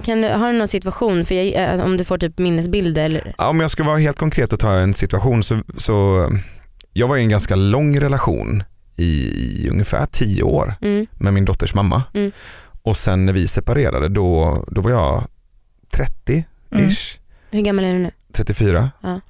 Kan 0.03 0.21
du, 0.21 0.27
har 0.27 0.51
du 0.51 0.57
någon 0.57 0.67
situation, 0.67 1.25
för 1.25 1.35
jag, 1.35 1.73
eh, 1.75 1.85
om 1.85 1.97
du 1.97 2.03
får 2.03 2.17
typ 2.17 2.37
minnesbilder 2.39 3.05
eller? 3.05 3.35
Ja, 3.37 3.47
Om 3.49 3.59
jag 3.59 3.71
ska 3.71 3.83
vara 3.83 3.97
helt 3.97 4.17
konkret 4.17 4.53
och 4.53 4.59
ta 4.59 4.71
en 4.73 4.93
situation 4.93 5.43
så, 5.43 5.59
så 5.77 6.27
jag 6.93 7.07
var 7.07 7.17
i 7.17 7.21
en 7.21 7.29
ganska 7.29 7.55
lång 7.55 7.99
relation 7.99 8.63
i, 8.95 9.03
i 9.05 9.69
ungefär 9.71 10.05
tio 10.05 10.43
år 10.43 10.73
Mm. 10.81 11.07
med 11.19 11.33
min 11.33 11.45
dotters 11.45 11.73
mamma. 11.73 12.03
Mm. 12.13 12.31
Och 12.83 12.97
sen 12.97 13.25
när 13.25 13.33
vi 13.33 13.47
separerade 13.47 14.09
då, 14.09 14.63
då 14.67 14.81
var 14.81 14.91
jag 14.91 15.23
30-ish, 15.97 16.43
Mm. 16.73 16.89
Hur 17.51 17.61
gammal 17.61 17.85
är 17.85 17.93
du 17.93 17.99
nu? 17.99 18.11
34. 18.33 18.91
Ja. 19.01 19.21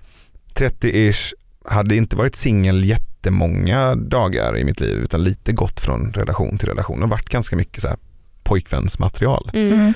30-ish, 0.55 1.33
hade 1.65 1.95
inte 1.95 2.15
varit 2.15 2.35
singel 2.35 2.83
jättemånga 2.85 3.95
dagar 3.95 4.57
i 4.57 4.63
mitt 4.63 4.79
liv 4.79 4.97
utan 4.97 5.23
lite 5.23 5.51
gått 5.51 5.79
från 5.79 6.13
relation 6.13 6.57
till 6.57 6.67
relation 6.67 7.03
och 7.03 7.09
varit 7.09 7.29
ganska 7.29 7.55
mycket 7.55 7.81
så 7.81 7.87
här 7.87 7.97
pojkvänsmaterial. 8.43 9.49
Mm. 9.53 9.73
Mm. 9.73 9.93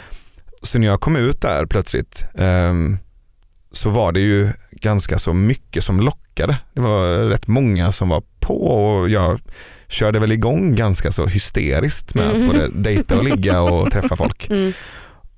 Så 0.62 0.80
när 0.80 0.88
jag 0.88 1.02
kom 1.02 1.16
ut 1.16 1.42
där 1.42 1.66
plötsligt 1.66 2.26
ehm, 2.38 2.98
så 3.72 3.90
var 3.90 4.12
det 4.12 4.20
ju 4.20 4.50
ganska 4.72 5.18
så 5.20 5.34
mycket 5.34 5.84
som 5.84 6.00
lockade. 6.00 6.58
Det 6.74 6.82
var 6.82 7.18
rätt 7.18 7.48
många 7.48 7.92
som 7.92 8.10
var 8.10 8.24
på 8.40 8.66
och 8.68 9.10
jag 9.10 9.40
körde 9.88 10.20
väl 10.20 10.32
igång 10.32 10.76
ganska 10.76 11.12
så 11.12 11.26
hysteriskt 11.26 12.16
med 12.16 12.28
att 12.28 12.36
Mm. 12.36 12.48
både 12.48 12.70
dejta 12.74 13.18
och 13.18 13.24
ligga 13.24 13.62
och 13.62 13.92
träffa 13.92 14.16
folk. 14.16 14.50
Mm. 14.50 14.74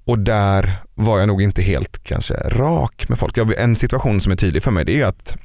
Och 0.08 0.20
där 0.20 0.74
var 0.96 1.20
jag 1.20 1.28
nog 1.28 1.42
inte 1.42 1.62
helt 1.62 2.04
kanske 2.04 2.34
rak 2.34 3.10
med 3.10 3.18
folk. 3.20 3.38
Jag, 3.38 3.58
en 3.58 3.76
situation 3.76 4.22
som 4.22 4.32
är 4.32 4.36
tydlig 4.36 4.64
för 4.64 4.72
mig 4.72 4.86
det 4.86 5.02
är 5.02 5.06
att 5.06 5.38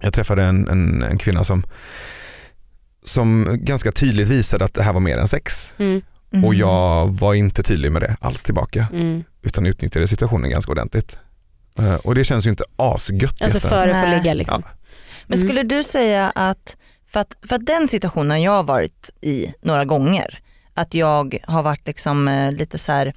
Jag 0.00 0.12
träffade 0.12 0.42
en, 0.44 0.68
en, 0.68 1.02
en 1.02 1.18
kvinna 1.18 1.44
som, 1.44 1.64
som 3.04 3.58
ganska 3.60 3.92
tydligt 3.92 4.28
visade 4.28 4.64
att 4.64 4.74
det 4.74 4.82
här 4.82 4.92
var 4.92 5.00
mer 5.00 5.16
än 5.16 5.28
sex. 5.28 5.74
Mm. 5.78 6.02
Mm. 6.32 6.44
Och 6.44 6.54
jag 6.54 7.08
var 7.08 7.34
inte 7.34 7.62
tydlig 7.62 7.92
med 7.92 8.02
det 8.02 8.16
alls 8.20 8.44
tillbaka. 8.44 8.88
Mm. 8.92 9.24
Utan 9.42 9.66
utnyttjade 9.66 10.06
situationen 10.06 10.50
ganska 10.50 10.72
ordentligt. 10.72 11.18
Eh, 11.78 11.94
Och 11.94 12.14
det 12.14 12.24
känns 12.24 12.46
ju 12.46 12.50
inte 12.50 12.64
asgött 12.76 13.42
Alltså 13.42 13.58
efterhand. 13.58 13.92
för 13.92 13.98
att 13.98 14.04
få 14.04 14.16
ligga 14.16 14.34
liksom. 14.34 14.62
Men 15.26 15.38
Mm. 15.38 15.48
skulle 15.48 15.62
du 15.62 15.82
säga 15.82 16.32
att, 16.34 16.76
för 17.06 17.20
att, 17.20 17.36
för 17.48 17.56
att 17.56 17.66
den 17.66 17.88
situationen 17.88 18.42
jag 18.42 18.52
har 18.52 18.62
varit 18.62 19.10
i 19.20 19.46
några 19.62 19.84
gånger, 19.84 20.38
att 20.74 20.94
jag 20.94 21.38
har 21.46 21.62
varit 21.62 21.86
liksom 21.86 22.28
eh, 22.28 22.52
lite 22.52 22.78
så 22.78 22.92
här 22.92 23.14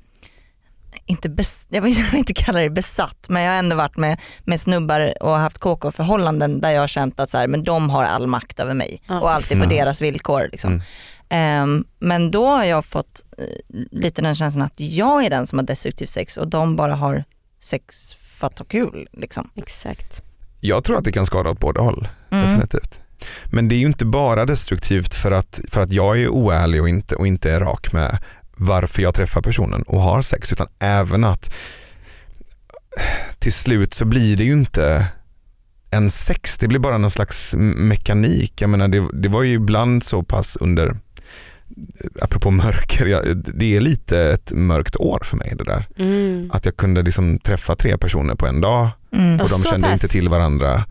inte 1.07 1.29
bes, 1.29 1.67
jag 1.69 1.81
vill 1.81 2.05
inte 2.13 2.33
kalla 2.33 2.59
det 2.59 2.69
besatt 2.69 3.25
men 3.29 3.43
jag 3.43 3.51
har 3.51 3.57
ändå 3.59 3.75
varit 3.75 3.97
med, 3.97 4.19
med 4.43 4.59
snubbar 4.59 5.23
och 5.23 5.37
haft 5.37 5.57
KK-förhållanden 5.59 6.61
där 6.61 6.71
jag 6.71 6.81
har 6.81 6.87
känt 6.87 7.19
att 7.19 7.29
så 7.29 7.37
här, 7.37 7.47
men 7.47 7.63
de 7.63 7.89
har 7.89 8.03
all 8.03 8.27
makt 8.27 8.59
över 8.59 8.73
mig 8.73 9.01
Ja. 9.07 9.19
och 9.21 9.31
allt 9.31 9.45
är 9.51 9.55
på 9.55 9.63
Mm. 9.63 9.69
deras 9.69 10.01
villkor. 10.01 10.49
Liksom. 10.51 10.71
Mm. 10.71 10.83
Ehm, 11.29 11.85
men 11.99 12.31
då 12.31 12.45
har 12.47 12.63
jag 12.63 12.85
fått 12.85 13.23
eh, 13.37 13.43
lite 13.91 14.21
den 14.21 14.35
känslan 14.35 14.63
att 14.65 14.79
jag 14.79 15.25
är 15.25 15.29
den 15.29 15.47
som 15.47 15.59
har 15.59 15.65
destruktivt 15.65 16.09
sex 16.09 16.37
och 16.37 16.47
de 16.47 16.75
bara 16.75 16.95
har 16.95 17.23
sex 17.59 18.13
för 18.13 18.47
att 18.47 18.59
ha 18.59 18.65
kul. 18.65 19.07
Liksom. 19.13 19.49
Exakt. 19.55 20.21
Jag 20.59 20.83
tror 20.83 20.97
att 20.97 21.03
det 21.03 21.11
kan 21.11 21.25
skada 21.25 21.49
åt 21.49 21.59
båda 21.59 21.81
håll. 21.81 22.07
Mm. 22.31 22.45
Definitivt. 22.45 23.01
Men 23.51 23.67
det 23.67 23.75
är 23.75 23.77
ju 23.77 23.85
inte 23.85 24.05
bara 24.05 24.45
destruktivt 24.45 25.13
för 25.13 25.31
att, 25.31 25.59
för 25.69 25.81
att 25.81 25.91
jag 25.91 26.21
är 26.21 26.27
oärlig 26.29 26.81
och 26.81 26.89
inte, 26.89 27.15
och 27.15 27.27
inte 27.27 27.51
är 27.51 27.59
rak 27.59 27.93
med 27.93 28.17
varför 28.57 29.01
jag 29.01 29.13
träffar 29.15 29.41
personen 29.41 29.81
och 29.83 30.01
har 30.01 30.21
sex 30.21 30.51
utan 30.51 30.67
även 30.79 31.23
att 31.23 31.53
till 33.39 33.53
slut 33.53 33.93
så 33.93 34.05
blir 34.05 34.37
det 34.37 34.43
ju 34.43 34.51
inte 34.51 35.07
en 35.91 36.09
sex, 36.09 36.57
det 36.57 36.67
blir 36.67 36.79
bara 36.79 36.97
någon 36.97 37.11
slags 37.11 37.55
mekanik. 37.57 38.61
Jag 38.61 38.69
menar 38.69 38.87
det, 38.87 39.07
det 39.13 39.29
var 39.29 39.43
ju 39.43 39.53
ibland 39.53 40.03
så 40.03 40.23
pass 40.23 40.57
under, 40.61 40.93
apropå 42.21 42.51
mörker, 42.51 43.05
jag, 43.05 43.37
det 43.37 43.75
är 43.75 43.81
lite 43.81 44.19
ett 44.19 44.51
mörkt 44.51 44.95
år 44.95 45.19
för 45.23 45.37
mig 45.37 45.53
det 45.57 45.63
där. 45.63 45.85
Mm. 45.97 46.51
Att 46.53 46.65
jag 46.65 46.77
kunde 46.77 47.01
liksom 47.01 47.39
träffa 47.39 47.75
tre 47.75 47.97
personer 47.97 48.35
på 48.35 48.47
en 48.47 48.61
dag 48.61 48.89
Mm. 49.11 49.41
och 49.41 49.49
de 49.49 49.63
kände 49.63 49.87
pass. 49.87 49.93
inte 49.93 50.07
till 50.07 50.29
varandra 50.29 50.85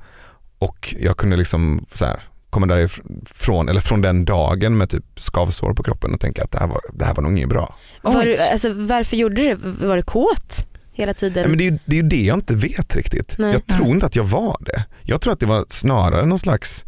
och 0.58 0.94
jag 1.00 1.16
kunde 1.16 1.36
liksom 1.36 1.86
så 1.92 2.06
här, 2.06 2.20
komma 2.60 2.66
därifrån, 2.74 3.68
eller 3.68 3.80
från 3.80 4.00
den 4.02 4.24
dagen 4.24 4.76
med 4.78 4.90
typ 4.90 5.04
skavsår 5.16 5.74
på 5.74 5.82
kroppen 5.82 6.14
och 6.14 6.20
tänka 6.20 6.44
att 6.44 6.52
det 6.52 6.58
här 6.58 6.66
var, 6.66 6.80
det 6.92 7.04
här 7.04 7.14
var 7.14 7.22
nog 7.22 7.36
inget 7.36 7.48
bra. 7.48 7.74
Var 8.02 8.36
alltså, 8.52 8.72
varför 8.72 9.16
gjorde 9.16 9.34
du 9.36 9.48
det? 9.54 9.86
Var 9.86 9.96
du 9.96 10.02
kåt 10.02 10.66
hela 10.92 11.14
tiden? 11.14 11.42
Nej, 11.42 11.48
men 11.48 11.58
det, 11.58 11.64
är, 11.66 11.70
ju- 11.70 11.78
det 11.84 11.96
är 11.98 12.02
ju 12.02 12.08
det 12.08 12.24
jag 12.24 12.36
inte 12.36 12.54
vet 12.54 12.96
riktigt. 12.96 13.34
Nej. 13.38 13.52
Jag 13.52 13.66
tror 13.66 13.88
inte 13.88 14.06
att 14.06 14.16
jag 14.16 14.24
var 14.24 14.56
det. 14.60 14.84
Jag 15.02 15.20
tror 15.20 15.32
att 15.32 15.40
det 15.40 15.46
var 15.46 15.64
snarare 15.68 16.26
någon 16.26 16.38
slags 16.38 16.84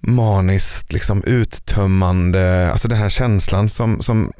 maniskt 0.00 0.92
liksom 0.92 1.22
uttömmande, 1.24 2.70
alltså 2.72 2.88
den 2.88 2.98
här 2.98 3.08
känslan 3.08 3.68
som, 3.68 4.02
som, 4.02 4.32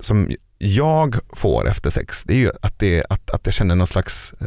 som 0.00 0.30
jag 0.58 1.16
får 1.32 1.68
efter 1.68 1.90
sex, 1.90 2.24
det 2.24 2.32
är 2.34 2.38
ju 2.38 2.50
att, 2.62 2.78
det, 2.78 3.04
att, 3.10 3.30
att 3.30 3.40
jag 3.44 3.54
känner 3.54 3.74
någon 3.74 3.86
slags 3.86 4.34
eh, 4.40 4.46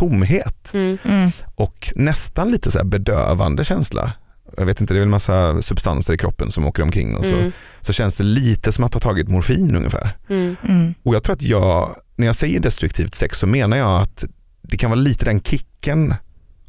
tomhet. 0.00 0.70
Mm. 0.74 0.98
Mm. 1.04 1.30
och 1.54 1.92
nästan 1.96 2.50
lite 2.50 2.70
så 2.70 2.78
här 2.78 2.84
bedövande 2.84 3.64
känsla. 3.64 4.12
Jag 4.56 4.66
vet 4.66 4.80
inte, 4.80 4.94
det 4.94 4.98
är 4.98 5.00
väl 5.00 5.06
en 5.06 5.10
massa 5.10 5.62
substanser 5.62 6.14
i 6.14 6.18
kroppen 6.18 6.50
som 6.52 6.66
åker 6.66 6.82
omkring 6.82 7.16
och 7.16 7.24
så, 7.24 7.34
Mm. 7.34 7.52
så 7.80 7.92
känns 7.92 8.16
det 8.16 8.24
lite 8.24 8.72
som 8.72 8.84
att 8.84 8.94
ha 8.94 9.00
tagit 9.00 9.28
morfin 9.28 9.76
ungefär. 9.76 10.16
Mm. 10.28 10.56
Mm. 10.68 10.94
Och 11.02 11.14
jag 11.14 11.22
tror 11.22 11.34
att 11.34 11.42
jag, 11.42 11.96
när 12.16 12.26
jag 12.26 12.34
säger 12.36 12.60
destruktivt 12.60 13.14
sex 13.14 13.38
så 13.38 13.46
menar 13.46 13.76
jag 13.76 14.02
att 14.02 14.24
det 14.62 14.76
kan 14.76 14.90
vara 14.90 15.00
lite 15.00 15.24
den 15.24 15.40
kicken 15.40 16.14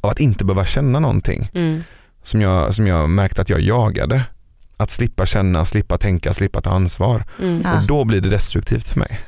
av 0.00 0.10
att 0.10 0.20
inte 0.20 0.44
behöva 0.44 0.64
känna 0.64 1.00
någonting 1.00 1.50
Mm. 1.54 1.82
som 2.22 2.40
jag, 2.40 2.74
som 2.74 2.86
jag 2.86 3.10
märkte 3.10 3.42
att 3.42 3.50
jag 3.50 3.60
jagade. 3.60 4.22
Att 4.76 4.90
slippa 4.90 5.26
känna, 5.26 5.64
slippa 5.64 5.98
tänka, 5.98 6.32
slippa 6.32 6.60
ta 6.60 6.70
ansvar. 6.70 7.24
Mm. 7.42 7.58
Och 7.66 7.86
då 7.86 8.04
blir 8.04 8.20
det 8.20 8.30
destruktivt 8.30 8.88
för 8.88 8.98
mig. 8.98 9.18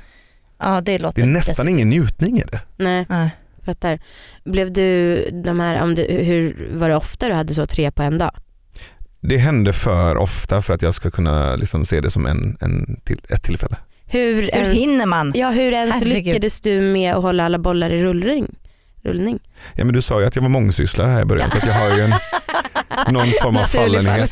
Ja 0.58 0.80
det 0.80 0.98
låter 0.98 1.22
Det 1.22 1.28
är 1.28 1.32
nästan 1.32 1.50
destruktivt. 1.52 1.74
ingen 1.74 1.88
njutning 1.88 2.38
i 2.38 2.42
det. 2.52 2.60
Nej, 2.76 3.06
Nej. 3.08 3.30
Fattar. 3.64 3.98
Blev 4.44 4.72
du 4.72 5.20
de 5.44 5.60
här, 5.60 5.82
om 5.82 5.94
du, 5.94 6.02
hur 6.02 6.68
var 6.72 6.88
det 6.88 6.96
ofta 6.96 7.28
du 7.28 7.34
hade 7.34 7.54
så 7.54 7.66
tre 7.66 7.90
på 7.90 8.02
en 8.02 8.18
dag? 8.18 8.30
Det 9.20 9.36
händer 9.36 9.72
för 9.72 10.16
ofta 10.16 10.62
för 10.62 10.74
att 10.74 10.82
jag 10.82 10.94
ska 10.94 11.10
kunna 11.10 11.56
liksom 11.56 11.86
se 11.86 12.00
det 12.00 12.10
som 12.10 12.26
en, 12.26 12.56
en 12.60 13.00
till, 13.04 13.20
ett 13.28 13.42
tillfälle. 13.42 13.76
Hur, 14.06 14.34
Hur 14.34 14.54
ens, 14.54 14.78
hinner 14.78 15.06
man? 15.06 15.32
Ja, 15.36 15.50
hur 15.50 15.72
ens 15.72 15.94
Herregud. 15.94 16.24
lyckades 16.26 16.60
du 16.60 16.80
med 16.80 17.14
att 17.14 17.22
hålla 17.22 17.44
alla 17.44 17.58
bollar 17.58 17.90
i 17.90 18.02
rullning? 18.02 18.54
rullning? 19.04 19.38
Ja, 19.74 19.84
men 19.84 19.94
du 19.94 20.02
sa 20.02 20.20
ju 20.20 20.26
att 20.26 20.36
jag 20.36 20.42
var 20.42 20.48
mångsysslare 20.48 21.08
här 21.08 21.22
i 21.22 21.24
början 21.24 21.50
så 21.50 21.58
att 21.58 21.66
jag 21.66 21.74
har 21.74 21.96
ju 21.96 22.02
en, 22.02 22.14
någon 23.14 23.26
form 23.42 23.56
av 23.56 23.64
fallenhet 23.64 24.30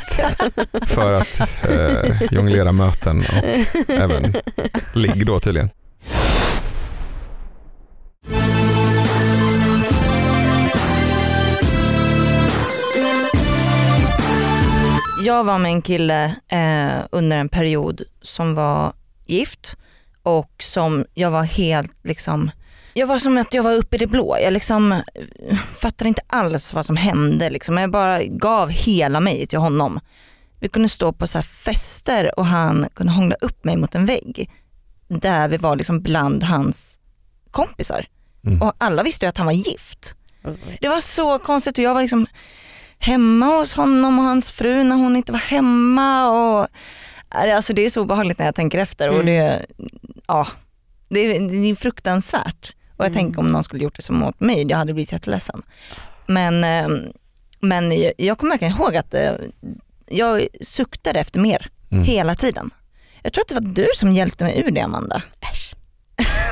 för 0.87 1.13
att 1.13 1.41
eh, 1.71 2.23
jonglera 2.31 2.73
möten 2.73 3.19
och 3.21 3.91
även 3.93 4.35
ligg 4.95 5.27
då 5.27 5.41
tydligen. 5.41 5.71
Jag 15.25 15.45
var 15.45 15.59
med 15.59 15.73
en 15.73 15.83
kille 15.83 16.25
eh, 16.49 17.07
under 17.11 17.37
en 17.37 17.49
period 17.49 18.03
som 18.23 18.55
var 18.55 18.93
gift 19.27 19.77
och 20.23 20.53
som 20.59 21.05
jag 21.15 21.31
var 21.31 21.43
helt 21.43 21.93
liksom, 22.03 22.51
jag 22.95 23.07
var 23.07 23.19
som 23.19 23.39
att 23.39 23.55
jag 23.55 23.63
var 23.63 23.75
uppe 23.75 23.97
i 23.97 23.99
det 23.99 24.07
blå. 24.07 24.37
Jag 24.43 24.53
liksom 24.53 24.93
eh, 24.93 25.01
fattade 25.77 26.09
inte 26.09 26.23
alls 26.27 26.73
vad 26.73 26.87
som 26.87 26.97
hände. 26.97 27.51
Liksom. 27.51 27.79
Jag 27.79 27.91
bara 27.91 28.23
gav 28.23 28.71
hela 28.71 29.21
mig 29.21 29.47
till 29.47 29.59
honom. 29.59 30.01
Vi 30.61 30.69
kunde 30.69 30.89
stå 30.89 31.13
på 31.13 31.27
så 31.27 31.39
här 31.39 31.43
fester 31.43 32.39
och 32.39 32.47
han 32.47 32.87
kunde 32.95 33.13
hångla 33.13 33.37
upp 33.41 33.65
mig 33.65 33.77
mot 33.77 33.95
en 33.95 34.07
vägg 34.07 34.51
där 35.09 35.49
vi 35.49 35.57
var 35.57 35.77
liksom 35.77 36.03
bland 36.03 36.43
hans 36.43 37.01
kompisar. 37.51 38.07
Mm. 38.47 38.63
Och 38.63 38.73
alla 38.79 39.03
visste 39.03 39.25
ju 39.25 39.29
att 39.29 39.37
han 39.37 39.47
var 39.47 39.53
gift. 39.53 40.15
Det 40.81 40.89
var 40.89 41.01
så 41.01 41.39
konstigt 41.39 41.79
och 41.79 41.85
jag 41.85 41.95
var 41.95 42.03
liksom 42.03 42.27
hemma 43.03 43.47
hos 43.47 43.75
honom 43.75 44.19
och 44.19 44.25
hans 44.25 44.51
fru 44.51 44.85
när 44.85 44.97
hon 44.97 45.17
inte 45.17 45.33
var 45.33 45.39
hemma. 45.39 46.29
Och, 46.31 46.69
alltså 47.29 47.73
det 47.73 47.85
är 47.85 47.91
så 47.91 48.03
obehagligt 48.03 48.39
när 48.39 48.47
jag 48.47 48.55
tänker 48.55 48.79
efter 48.79 49.09
och 49.09 49.15
Mm. 49.21 49.27
det, 49.27 49.67
ja, 50.27 50.47
det, 51.09 51.21
är- 51.21 51.41
det 51.63 51.71
är 51.71 51.75
fruktansvärt. 51.75 52.75
Och 52.97 53.05
jag 53.05 53.11
Mm. 53.13 53.19
tänker 53.25 53.41
om 53.41 53.47
någon 53.47 53.65
skulle 53.65 53.85
gjort 53.85 53.97
det 53.97 54.03
som 54.03 54.17
mot 54.17 54.41
mig, 54.41 54.67
jag 54.69 54.79
hade 54.79 54.95
blivit 54.95 55.13
jätteledsen. 55.13 55.63
Men, 56.27 56.65
eh, 56.65 56.89
men 57.61 58.01
jag, 58.03 58.13
jag 58.17 58.39
kommer 58.39 58.53
verkligen 58.53 58.75
ihåg 58.77 58.97
att 58.97 59.15
eh, 59.15 59.33
jag 60.09 60.47
suktade 60.61 61.21
efter 61.21 61.41
mer 61.41 61.71
Mm. 61.93 62.05
hela 62.05 62.35
tiden. 62.35 62.71
Jag 63.23 63.33
tror 63.33 63.43
att 63.43 63.49
det 63.49 63.55
var 63.55 63.61
du 63.75 63.87
som 63.95 64.13
hjälpte 64.13 64.45
mig 64.45 64.63
ur 64.67 64.71
det 64.71 64.81
Amanda. 64.81 65.23
Äsch. 65.41 65.62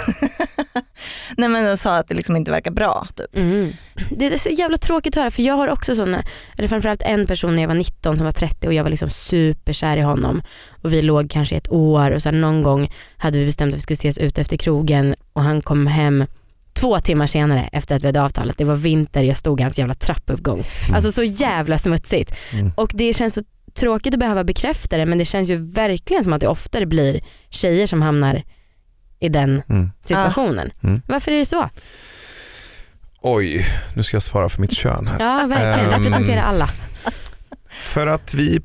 Nej 1.36 1.48
men 1.48 1.64
jag 1.64 1.78
sa 1.78 1.96
att 1.96 2.08
det 2.08 2.14
liksom 2.14 2.36
inte 2.36 2.50
verkar 2.50 2.70
bra. 2.70 3.06
Typ. 3.14 3.36
Mm. 3.36 3.72
Det 4.10 4.26
är 4.26 4.38
så 4.38 4.48
jävla 4.48 4.76
tråkigt 4.76 5.16
att 5.16 5.20
höra 5.20 5.30
för 5.30 5.42
jag 5.42 5.54
har 5.54 5.68
också 5.68 5.94
sådana, 5.94 6.24
eller 6.58 6.68
framförallt 6.68 7.02
en 7.02 7.26
person 7.26 7.54
när 7.54 7.62
jag 7.62 7.68
var 7.68 7.74
19 7.74 8.16
som 8.16 8.24
var 8.24 8.32
30 8.32 8.66
och 8.66 8.74
jag 8.74 8.82
var 8.82 8.90
liksom 8.90 9.10
superkär 9.10 9.96
i 9.96 10.00
honom 10.00 10.42
och 10.82 10.92
vi 10.92 11.02
låg 11.02 11.30
kanske 11.30 11.56
ett 11.56 11.72
år 11.72 12.10
och 12.10 12.22
sen 12.22 12.40
någon 12.40 12.62
gång 12.62 12.92
hade 13.16 13.38
vi 13.38 13.46
bestämt 13.46 13.74
att 13.74 13.78
vi 13.78 13.82
skulle 13.82 13.94
ses 13.94 14.18
ute 14.18 14.40
efter 14.40 14.56
krogen 14.56 15.14
och 15.32 15.42
han 15.42 15.62
kom 15.62 15.86
hem 15.86 16.24
två 16.72 16.98
timmar 16.98 17.26
senare 17.26 17.68
efter 17.72 17.96
att 17.96 18.02
vi 18.02 18.06
hade 18.06 18.22
avtalat. 18.22 18.58
Det 18.58 18.64
var 18.64 18.74
vinter, 18.74 19.22
jag 19.22 19.36
stod 19.36 19.60
i 19.60 19.62
hans 19.62 19.78
jävla 19.78 19.94
trappuppgång. 19.94 20.64
Alltså 20.94 21.12
så 21.12 21.22
jävla 21.22 21.78
smutsigt. 21.78 22.34
Mm. 22.52 22.72
Och 22.76 22.90
det 22.94 23.14
känns 23.14 23.34
så 23.34 23.40
tråkigt 23.74 24.14
att 24.14 24.20
behöva 24.20 24.44
bekräfta 24.44 24.96
det 24.96 25.06
men 25.06 25.18
det 25.18 25.24
känns 25.24 25.50
ju 25.50 25.56
verkligen 25.56 26.24
som 26.24 26.32
att 26.32 26.40
det 26.40 26.48
oftare 26.48 26.86
blir 26.86 27.24
tjejer 27.50 27.86
som 27.86 28.02
hamnar 28.02 28.42
i 29.20 29.28
den 29.28 29.62
Mm. 29.68 29.90
situationen. 30.02 30.70
Mm. 30.82 31.02
Varför 31.06 31.32
är 31.32 31.38
det 31.38 31.44
så? 31.44 31.68
Oj, 33.22 33.66
nu 33.94 34.02
ska 34.02 34.14
jag 34.16 34.22
svara 34.22 34.48
för 34.48 34.60
mitt 34.60 34.72
kön 34.76 35.06
här. 35.06 35.20
Ja 35.20 35.46
verkligen, 35.46 35.90
Ehm. 35.90 36.02
representera 36.04 36.42
alla. 36.42 36.68
För 37.68 38.06
att 38.06 38.34
vi, 38.34 38.60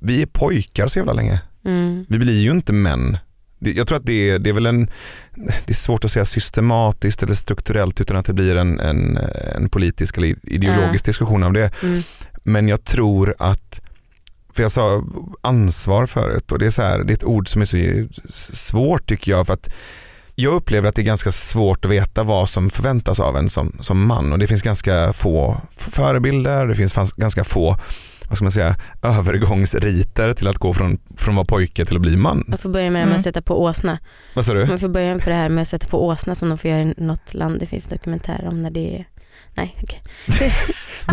vi 0.00 0.22
är 0.22 0.26
pojkar 0.26 0.86
så 0.86 0.98
jävla 0.98 1.12
länge. 1.12 1.40
Mm. 1.64 2.06
Vi 2.08 2.18
blir 2.18 2.40
ju 2.40 2.50
inte 2.50 2.72
män. 2.72 3.18
Jag 3.58 3.86
tror 3.88 3.98
att 3.98 4.06
det 4.06 4.30
är, 4.30 4.38
det 4.38 4.50
är 4.50 4.54
väl 4.54 4.66
en, 4.66 4.90
det 5.36 5.70
är 5.70 5.74
svårt 5.74 6.04
att 6.04 6.10
säga 6.10 6.24
systematiskt 6.24 7.22
eller 7.22 7.34
strukturellt 7.34 8.00
utan 8.00 8.16
att 8.16 8.26
det 8.26 8.32
blir 8.32 8.56
en, 8.56 8.80
en, 8.80 9.18
en 9.56 9.68
politisk 9.68 10.16
eller 10.18 10.34
ideologisk 10.42 11.04
diskussion 11.04 11.42
av 11.42 11.52
det. 11.52 11.82
Mm. 11.82 12.02
Men 12.42 12.68
jag 12.68 12.84
tror 12.84 13.34
att, 13.38 13.80
för 14.58 14.62
jag 14.62 14.72
sa 14.72 15.04
ansvar 15.40 16.06
förut 16.06 16.52
och 16.52 16.58
det 16.58 16.66
är, 16.66 16.70
så 16.70 16.82
här, 16.82 16.98
det 16.98 17.12
är 17.12 17.14
ett 17.14 17.24
ord 17.24 17.48
som 17.48 17.62
är 17.62 17.66
så 17.66 18.06
svårt 18.56 19.08
tycker 19.08 19.32
jag 19.32 19.46
för 19.46 19.52
att 19.52 19.70
jag 20.34 20.54
upplever 20.54 20.88
att 20.88 20.94
det 20.96 21.02
är 21.02 21.04
ganska 21.04 21.32
svårt 21.32 21.84
att 21.84 21.90
veta 21.90 22.22
vad 22.22 22.48
som 22.48 22.70
förväntas 22.70 23.20
av 23.20 23.36
en 23.36 23.48
som, 23.48 23.76
som 23.80 24.06
man 24.06 24.32
och 24.32 24.38
det 24.38 24.46
finns 24.46 24.62
ganska 24.62 25.12
få 25.12 25.60
förebilder, 25.76 26.66
det 26.66 26.74
finns 26.74 27.12
ganska 27.16 27.44
få 27.44 27.76
vad 28.28 28.36
ska 28.36 28.44
man 28.44 28.52
säga, 28.52 28.76
övergångsriter 29.02 30.34
till 30.34 30.48
att 30.48 30.58
gå 30.58 30.74
från, 30.74 30.98
från 31.16 31.32
att 31.32 31.36
vara 31.36 31.44
pojke 31.46 31.84
till 31.86 31.96
att 31.96 32.02
bli 32.02 32.16
man. 32.16 32.44
Man 32.48 32.58
får 32.58 32.68
börja 32.70 32.90
med 32.90 33.02
det 33.02 33.06
med 33.06 33.06
Mm. 33.06 33.16
att 33.16 33.22
sätta 33.22 33.42
på 33.42 33.62
åsna. 33.62 33.98
Vad 34.34 34.44
sa 34.44 34.54
du? 34.54 34.66
Man 34.66 34.78
får 34.78 34.88
börja 34.88 35.14
med 35.14 35.24
det 35.24 35.34
här 35.34 35.48
med 35.48 35.62
att 35.62 35.68
sätta 35.68 35.86
på 35.86 36.06
åsna 36.06 36.34
som 36.34 36.48
de 36.48 36.58
får 36.58 36.70
göra 36.70 36.80
i 36.80 36.94
något 36.96 37.34
land. 37.34 37.60
Det 37.60 37.66
finns 37.66 37.86
dokumentärer 37.86 38.48
om 38.48 38.62
när 38.62 38.70
det 38.70 38.96
är 38.96 39.06
Nej 39.58 39.76
okej. 39.82 40.02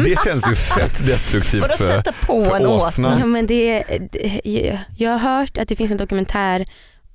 Det 0.05 0.19
känns 0.23 0.51
ju 0.51 0.55
fett 0.55 1.07
destruktivt 1.07 1.63
för 1.77 1.85
sätta 1.85 2.11
på 2.11 2.45
för 2.45 2.55
en 2.55 2.65
åsna. 2.65 3.17
Ja, 3.19 3.25
men 3.25 3.47
det, 3.47 3.83
det, 4.11 4.79
jag 4.97 5.11
har 5.11 5.37
hört 5.39 5.57
att 5.57 5.67
det 5.67 5.75
finns 5.75 5.91
en 5.91 5.97
dokumentär 5.97 6.65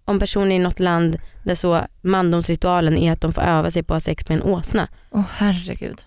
om 0.04 0.18
personer 0.18 0.56
i 0.56 0.58
något 0.58 0.80
land 0.80 1.16
där 1.44 1.54
så 1.54 1.80
mandomsritualen 2.02 2.96
är 2.96 3.12
att 3.12 3.20
de 3.20 3.32
får 3.32 3.42
öva 3.42 3.70
sig 3.70 3.82
på 3.82 3.94
att 3.94 3.96
ha 3.96 4.00
sex 4.00 4.28
med 4.28 4.36
en 4.38 4.42
åsna. 4.42 4.88
Åh 5.10 5.22
herregud. 5.36 6.04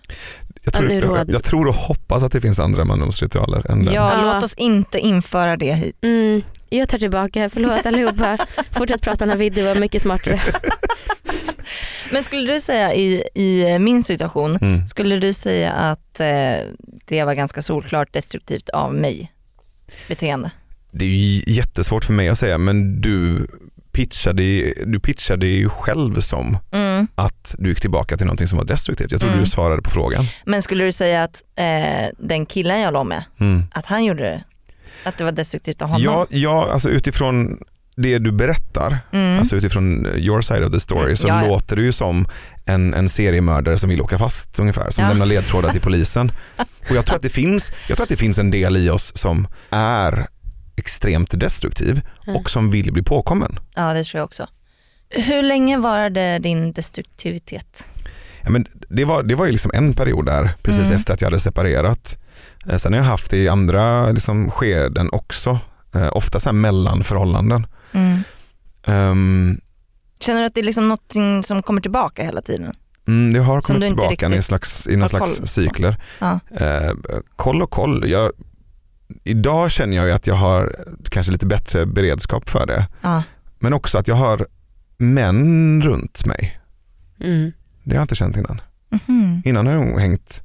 jag, 0.62 0.72
tror, 0.74 1.16
jag, 1.16 1.30
jag 1.30 1.44
tror 1.44 1.66
och 1.68 1.74
hoppas 1.74 2.22
att 2.22 2.32
det 2.32 2.40
finns 2.40 2.60
andra 2.60 2.84
mandomsritualer 2.84 3.70
än 3.70 3.84
den. 3.84 3.94
Ja, 3.94 4.12
Ja. 4.14 4.34
låt 4.34 4.42
oss 4.44 4.54
inte 4.54 4.98
införa 4.98 5.56
det 5.56 5.74
hit. 5.74 5.96
Mm, 6.02 6.42
jag 6.68 6.88
tar 6.88 6.98
tillbaka, 6.98 7.50
förlåt 7.50 7.86
allihopa. 7.86 8.38
Fortsätt 8.70 9.02
prata 9.02 9.26
Navid, 9.26 9.52
det 9.52 9.62
var 9.62 9.74
mycket 9.74 10.02
smartare. 10.02 10.40
Men 12.12 12.24
skulle 12.24 12.52
du 12.52 12.60
säga 12.60 12.94
i, 12.94 13.22
i 13.34 13.78
min 13.78 14.02
situation, 14.02 14.58
Mm. 14.62 14.86
skulle 14.86 15.16
du 15.16 15.32
säga 15.32 15.72
att 15.72 16.20
eh, 16.20 16.66
det 17.06 17.24
var 17.24 17.34
ganska 17.34 17.62
solklart 17.62 18.12
destruktivt 18.12 18.68
av 18.68 18.94
mig 18.94 19.32
beteende? 20.08 20.50
Det 20.90 21.04
är 21.04 21.08
ju 21.08 21.42
jättesvårt 21.52 22.04
för 22.04 22.12
mig 22.12 22.28
att 22.28 22.38
säga 22.38 22.58
men 22.58 23.00
du 23.00 23.46
pitchade, 23.92 24.42
du 24.86 25.00
pitchade 25.00 25.46
ju 25.46 25.68
själv 25.68 26.20
som 26.20 26.58
Mm. 26.72 27.06
att 27.14 27.54
du 27.58 27.68
gick 27.68 27.80
tillbaka 27.80 28.16
till 28.16 28.26
någonting 28.26 28.48
som 28.48 28.58
var 28.58 28.64
destruktivt. 28.64 29.12
Jag 29.12 29.20
tror 29.20 29.30
Mm. 29.30 29.44
du 29.44 29.50
svarade 29.50 29.82
på 29.82 29.90
frågan. 29.90 30.24
Men 30.46 30.62
skulle 30.62 30.84
du 30.84 30.92
säga 30.92 31.22
att 31.22 31.42
eh, 31.56 32.08
den 32.18 32.46
killen 32.46 32.80
jag 32.80 32.92
låg 32.94 33.06
med, 33.06 33.24
Mm. 33.40 33.62
att 33.72 33.86
han 33.86 34.04
gjorde 34.04 34.22
det? 34.22 34.44
Att 35.04 35.18
det 35.18 35.24
var 35.24 35.32
destruktivt 35.32 35.82
av 35.82 35.88
honom? 35.88 36.04
Ja, 36.04 36.26
ja, 36.30 36.68
alltså 36.72 36.90
utifrån 36.90 37.58
det 37.96 38.18
du 38.18 38.32
berättar, 38.32 38.98
Mm. 39.12 39.38
alltså 39.38 39.56
utifrån 39.56 40.06
your 40.16 40.40
side 40.40 40.64
of 40.64 40.72
the 40.72 40.80
story 40.80 41.16
så 41.16 41.28
Ja, 41.28 41.42
ja. 41.42 41.48
låter 41.48 41.76
det 41.76 41.82
ju 41.82 41.92
som 41.92 42.26
en, 42.66 42.94
en 42.94 43.08
seriemördare 43.08 43.78
som 43.78 43.88
vill 43.90 44.00
åka 44.02 44.18
fast 44.18 44.58
ungefär, 44.58 44.90
som 44.90 45.04
Ja. 45.04 45.08
lämnar 45.10 45.26
ledtrådar 45.26 45.70
till 45.70 45.80
polisen. 45.80 46.32
Och 46.90 46.96
jag 46.96 47.06
tror, 47.06 47.16
att 47.16 47.22
det 47.22 47.28
finns, 47.28 47.72
jag 47.88 47.96
tror 47.96 48.02
att 48.04 48.08
det 48.08 48.16
finns 48.16 48.38
en 48.38 48.50
del 48.50 48.76
i 48.76 48.90
oss 48.90 49.16
som 49.16 49.48
är 49.70 50.26
extremt 50.76 51.40
destruktiv 51.40 52.00
Mm. 52.26 52.36
och 52.36 52.50
som 52.50 52.70
vill 52.70 52.92
bli 52.92 53.02
påkommen. 53.02 53.58
ja 53.74 53.92
det 53.94 54.04
tror 54.04 54.18
jag 54.18 54.24
också. 54.24 54.46
Hur 55.10 55.42
länge 55.42 55.78
varade 55.78 56.38
din 56.38 56.72
destruktivitet? 56.72 57.90
Ja, 58.42 58.50
men 58.50 58.66
det, 58.88 59.04
var, 59.04 59.22
det 59.22 59.34
var 59.34 59.46
ju 59.46 59.52
liksom 59.52 59.70
en 59.74 59.92
period 59.94 60.26
där, 60.26 60.50
precis 60.62 60.86
Mm. 60.86 60.96
efter 60.96 61.14
att 61.14 61.20
jag 61.20 61.26
hade 61.26 61.40
separerat. 61.40 62.18
Eh, 62.70 62.76
Sen 62.76 62.92
har 62.92 63.00
jag 63.00 63.06
haft 63.06 63.30
det 63.30 63.36
i 63.36 63.48
andra 63.48 64.10
liksom, 64.10 64.50
skeden 64.50 65.08
också, 65.12 65.58
eh, 65.94 66.08
ofta 66.12 66.40
så 66.40 66.48
här 66.48 66.54
mellanförhållanden. 66.54 67.66
Um, 68.86 69.60
Känner 70.20 70.40
du 70.40 70.46
att 70.46 70.54
det 70.54 70.60
är 70.60 70.64
liksom 70.64 70.88
någonting 70.88 71.42
som 71.42 71.62
kommer 71.62 71.80
tillbaka 71.80 72.22
hela 72.22 72.42
tiden? 72.42 72.74
Mm, 73.06 73.32
det 73.32 73.40
har 73.40 73.60
kommit 73.60 73.88
tillbaka 73.88 74.34
i, 74.34 74.42
slags, 74.42 74.88
i 74.88 74.96
någon 74.96 75.08
slags 75.08 75.38
koll 75.38 75.46
cykler. 75.46 75.96
Ja. 76.18 76.40
Eh, 76.50 76.92
koll 77.36 77.62
och 77.62 77.70
koll. 77.70 78.10
Jag, 78.10 78.32
idag 79.24 79.70
känner 79.70 79.96
jag 79.96 80.06
ju 80.06 80.12
att 80.12 80.26
jag 80.26 80.34
har 80.34 80.76
kanske 81.10 81.32
lite 81.32 81.46
bättre 81.46 81.86
beredskap 81.86 82.48
för 82.50 82.66
det. 82.66 82.86
Ja. 83.00 83.22
Men 83.58 83.72
också 83.72 83.98
att 83.98 84.08
jag 84.08 84.14
har 84.14 84.46
män 84.96 85.82
runt 85.82 86.26
mig. 86.26 86.60
Mm. 87.20 87.52
Det 87.84 87.90
har 87.90 87.96
jag 87.96 88.04
inte 88.04 88.14
känt 88.14 88.36
innan. 88.36 88.60
Mhm. 88.90 89.42
Innan 89.44 89.66
har 89.66 89.74
jag 89.74 89.86
nog 89.86 90.00
hängt 90.00 90.42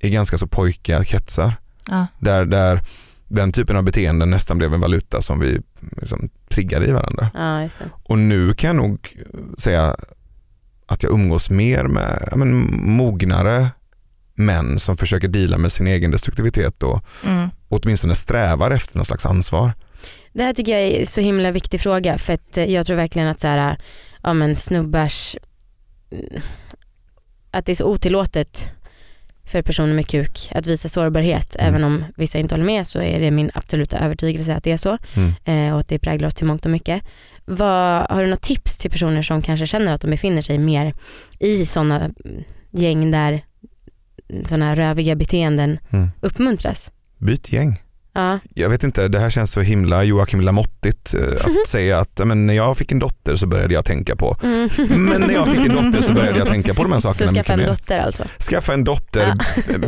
i 0.00 0.10
ganska 0.10 0.38
så 0.38 0.46
pojkiga 0.46 1.04
kretsar. 1.04 1.56
Ja. 1.88 2.06
Där, 2.18 2.44
där 2.44 2.82
den 3.28 3.52
typen 3.52 3.76
av 3.76 3.82
beteenden 3.82 4.30
nästan 4.30 4.58
blev 4.58 4.74
en 4.74 4.80
valuta 4.80 5.22
som 5.22 5.38
vi 5.40 5.60
liksom 5.96 6.28
triggade 6.48 6.86
i 6.86 6.92
varandra. 6.92 7.30
Ja, 7.34 7.62
just 7.62 7.78
det. 7.78 7.84
Och 8.04 8.18
nu 8.18 8.54
kan 8.54 8.68
jag 8.68 8.76
nog 8.76 9.22
säga 9.58 9.96
att 10.86 11.02
jag 11.02 11.12
umgås 11.12 11.50
mer 11.50 11.84
med 11.84 12.28
ja, 12.30 12.36
men, 12.36 12.56
mognare 12.86 13.68
män 14.34 14.78
som 14.78 14.96
försöker 14.96 15.28
deala 15.28 15.58
med 15.58 15.72
sin 15.72 15.86
egen 15.86 16.10
destruktivitet 16.10 16.82
och 16.82 17.04
Mm. 17.24 17.48
åtminstone 17.68 18.14
strävar 18.14 18.70
efter 18.70 18.96
någon 18.96 19.04
slags 19.04 19.26
ansvar. 19.26 19.72
Det 20.32 20.42
här 20.42 20.52
tycker 20.52 20.72
jag 20.72 20.82
är 20.82 21.06
så 21.06 21.20
himla 21.20 21.50
viktig 21.50 21.80
fråga 21.80 22.18
för 22.18 22.32
att 22.32 22.56
eh, 22.56 22.64
jag 22.64 22.86
tror 22.86 22.96
verkligen 22.96 23.28
att 23.28 23.40
så 23.40 23.46
här, 23.46 23.76
ja, 24.22 24.32
men 24.32 24.56
snubbars, 24.56 25.36
mm, 26.10 26.42
att 27.50 27.66
det 27.66 27.72
är 27.72 27.76
så 27.76 27.84
otillåtet 27.84 28.72
för 29.46 29.62
personer 29.62 29.94
med 29.94 30.06
kuk 30.08 30.48
att 30.54 30.66
visa 30.66 30.88
sårbarhet. 30.88 31.56
Mm. 31.58 31.68
Även 31.68 31.84
om 31.84 32.04
vissa 32.16 32.38
inte 32.38 32.54
håller 32.54 32.64
med 32.64 32.86
så 32.86 33.00
är 33.02 33.20
det 33.20 33.30
min 33.30 33.50
absoluta 33.54 33.98
övertygelse 33.98 34.54
att 34.56 34.64
det 34.64 34.72
är 34.72 34.76
så 34.76 34.98
Mm. 35.16 35.32
eh, 35.44 35.74
och 35.74 35.80
att 35.80 35.88
det 35.88 35.98
präglar 35.98 36.26
oss 36.28 36.34
till 36.34 36.46
mångt 36.46 36.64
och 36.64 36.70
mycket. 36.70 37.02
Vad, 37.44 38.06
har 38.10 38.22
du 38.22 38.28
något 38.30 38.42
tips 38.42 38.78
till 38.78 38.90
personer 38.90 39.22
som 39.22 39.42
kanske 39.42 39.66
känner 39.66 39.92
att 39.92 40.00
de 40.00 40.10
befinner 40.10 40.42
sig 40.42 40.58
mer 40.58 40.94
i 41.38 41.66
sådana 41.66 42.10
gäng 42.70 43.10
där 43.10 43.42
sådana 44.44 44.76
röviga 44.76 45.14
beteenden 45.16 45.78
Mm. 45.90 46.10
uppmuntras? 46.20 46.90
Byt 47.18 47.52
gäng. 47.52 47.76
Ja, 48.16 48.38
Jag 48.54 48.68
vet 48.68 48.82
inte, 48.84 49.08
det 49.08 49.18
här 49.18 49.30
känns 49.30 49.50
så 49.52 49.60
himla 49.60 50.04
Joakim 50.04 50.40
Lamottigt 50.40 51.14
eh, 51.14 51.20
att 51.62 51.68
säga 51.68 51.98
att 51.98 52.20
men 52.26 52.46
när 52.46 52.54
jag 52.54 52.76
fick 52.76 52.92
en 52.92 52.98
dotter 52.98 53.36
så 53.36 53.46
började 53.46 53.74
jag 53.74 53.84
tänka 53.84 54.16
på. 54.16 54.36
mm. 54.42 54.68
Men 54.88 55.20
när 55.20 55.34
jag 55.34 55.48
fick 55.48 55.58
en 55.66 55.72
dotter 55.84 56.00
så 56.00 56.12
började 56.12 56.38
jag 56.38 56.48
tänka 56.48 56.74
på 56.74 56.82
de 56.82 56.92
här 56.92 57.00
Så 57.00 57.12
sakerna 57.14 57.32
skaffa 57.32 57.36
mycket 57.36 57.50
en 57.50 57.58
mer. 57.58 57.66
dotter 57.66 57.98
alltså? 57.98 58.24
Skaffa 58.50 58.74
en 58.74 58.84
dotter, 58.84 59.34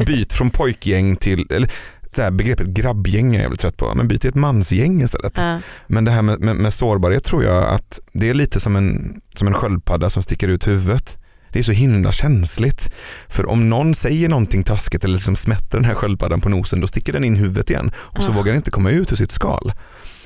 byt 0.07 0.33
från 0.33 0.51
pojkgäng 0.51 1.17
till, 1.17 1.47
eller 1.51 1.71
så 2.13 2.23
här, 2.23 2.31
begreppet 2.31 2.67
grabbgäng 2.67 3.37
är 3.37 3.43
jag 3.43 3.49
väl 3.49 3.59
trött 3.59 3.77
på, 3.77 3.95
men 3.95 4.09
byt 4.09 4.21
till 4.21 4.31
ett 4.31 4.35
mansgäng 4.37 5.03
istället. 5.03 5.33
Ja. 5.37 5.61
Men 5.87 6.05
det 6.05 6.11
här 6.11 6.23
med, 6.23 6.41
med, 6.41 6.57
med 6.57 6.73
sårbarhet 6.73 7.25
tror 7.25 7.45
jag 7.45 7.65
att 7.65 8.01
det 8.13 8.29
är 8.31 8.35
lite 8.35 8.61
som 8.61 8.77
en, 8.77 9.21
som 9.35 9.49
en 9.49 9.55
sköldpadda 9.55 10.11
som 10.11 10.23
sticker 10.23 10.49
ut 10.49 10.67
huvudet. 10.67 11.19
Det 11.53 11.59
är 11.59 11.63
så 11.63 11.73
himla 11.73 12.13
känsligt. 12.13 12.91
För 13.29 13.47
om 13.47 13.69
någon 13.69 13.95
säger 13.95 14.29
någonting 14.29 14.63
taskigt 14.65 15.05
eller 15.05 15.15
liksom 15.15 15.37
smätter 15.37 15.79
den 15.79 15.85
här 15.85 15.95
sköldpaddan 15.95 16.41
på 16.41 16.49
nosen 16.49 16.81
då 16.81 16.87
sticker 16.87 17.13
den 17.13 17.25
in 17.25 17.37
huvudet 17.37 17.71
igen 17.71 17.91
och 17.97 18.23
så 18.25 18.33
Ah. 18.33 18.35
vågar 18.35 18.47
den 18.53 18.57
inte 18.57 18.71
komma 18.71 18.91
ut 18.91 19.13
ur 19.13 19.17
sitt 19.17 19.31
skal. 19.31 19.73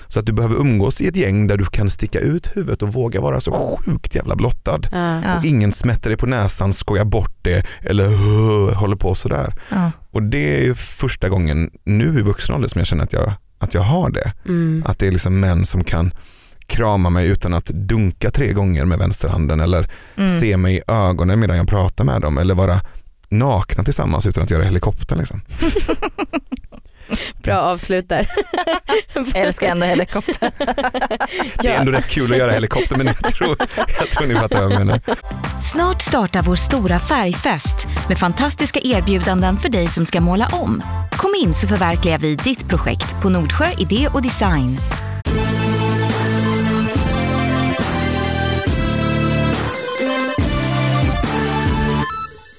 Så 0.09 0.21
att 0.21 0.27
du 0.27 0.33
behöver 0.33 0.57
umgås 0.57 1.01
i 1.01 1.07
ett 1.09 1.17
gäng 1.17 1.47
där 1.47 1.57
du 1.57 1.65
kan 1.65 1.91
sticka 1.91 2.19
ut 2.21 2.51
huvudet 2.57 2.83
och 2.83 2.93
våga 2.93 3.21
vara 3.21 3.41
så 3.41 3.79
sjukt 3.87 4.15
jävla 4.15 4.37
blottad. 4.37 4.81
Ja. 4.93 5.23
Ja. 5.25 5.39
Och 5.39 5.45
ingen 5.45 5.73
smätter 5.73 6.11
dig 6.11 6.17
på 6.17 6.27
näsan, 6.27 6.73
skojar 6.73 7.05
bort 7.05 7.37
det 7.43 7.67
eller 7.81 8.09
håller 8.75 8.97
på 8.97 9.15
sådär. 9.15 9.55
Ja. 9.69 9.91
Och 10.11 10.23
det 10.23 10.57
är 10.59 10.63
ju 10.63 10.75
första 10.75 11.29
gången 11.29 11.71
nu 11.85 12.19
i 12.19 12.23
vuxen 12.23 12.55
ålder 12.55 12.69
som 12.69 12.79
jag 12.79 12.87
känner 12.87 13.05
att 13.05 13.13
jag, 13.13 13.33
att 13.59 13.75
jag 13.75 13.81
har 13.83 14.11
det. 14.11 14.33
Mm. 14.47 14.83
Att 14.87 14.99
det 14.99 15.07
är 15.07 15.13
liksom 15.13 15.41
män 15.41 15.65
som 15.65 15.85
kan 15.85 16.13
krama 16.73 17.11
mig 17.11 17.27
utan 17.27 17.55
att 17.55 17.67
dunka 17.67 18.31
tre 18.31 18.53
gånger 18.53 18.85
med 18.85 18.99
vänsterhanden 18.99 19.61
eller 19.61 19.89
Mm. 20.17 20.41
se 20.41 20.57
mig 20.57 20.77
i 20.77 20.83
ögonen 20.89 21.41
medan 21.41 21.57
jag 21.57 21.69
pratar 21.69 22.05
med 22.05 22.21
dem 22.21 22.39
eller 22.39 22.55
vara 22.55 22.81
nakna 23.29 23.85
tillsammans 23.85 24.27
utan 24.27 24.45
att 24.45 24.51
göra 24.51 24.63
helikoptern. 24.63 25.19
Liksom. 25.19 25.41
Bra 27.43 27.61
avslut 27.61 28.09
där. 28.09 28.27
Älskar 29.35 29.67
ändå 29.67 29.87
helikopter. 29.87 30.51
Det 31.63 31.69
är 31.69 31.75
ändå 31.81 31.93
rätt 31.93 32.09
kul 32.09 32.33
att 32.33 32.39
göra 32.39 32.53
helikopter 32.53 32.97
men 32.97 33.07
jag 33.07 33.17
tror, 33.25 33.57
jag 33.99 34.09
tror 34.09 34.27
ni 34.27 34.35
fattar 34.35 34.63
vad 34.63 34.73
jag 34.73 34.79
menar. 34.79 35.01
Snart 35.73 36.03
startar 36.03 36.43
vår 36.43 36.57
stora 36.57 36.99
färgfest 36.99 37.87
med 38.09 38.19
fantastiska 38.19 38.81
erbjudanden 38.83 39.59
för 39.59 39.69
dig 39.69 39.87
som 39.87 40.07
ska 40.07 40.21
måla 40.21 40.47
om. 40.53 40.83
Kom 41.13 41.35
in 41.43 41.55
så 41.55 41.69
förverkligar 41.69 42.19
vi 42.19 42.35
ditt 42.35 42.69
projekt 42.69 43.21
på 43.23 43.29
Nordsjö 43.29 43.67
Idé 43.79 44.09
och 44.15 44.23
Design. 44.23 44.79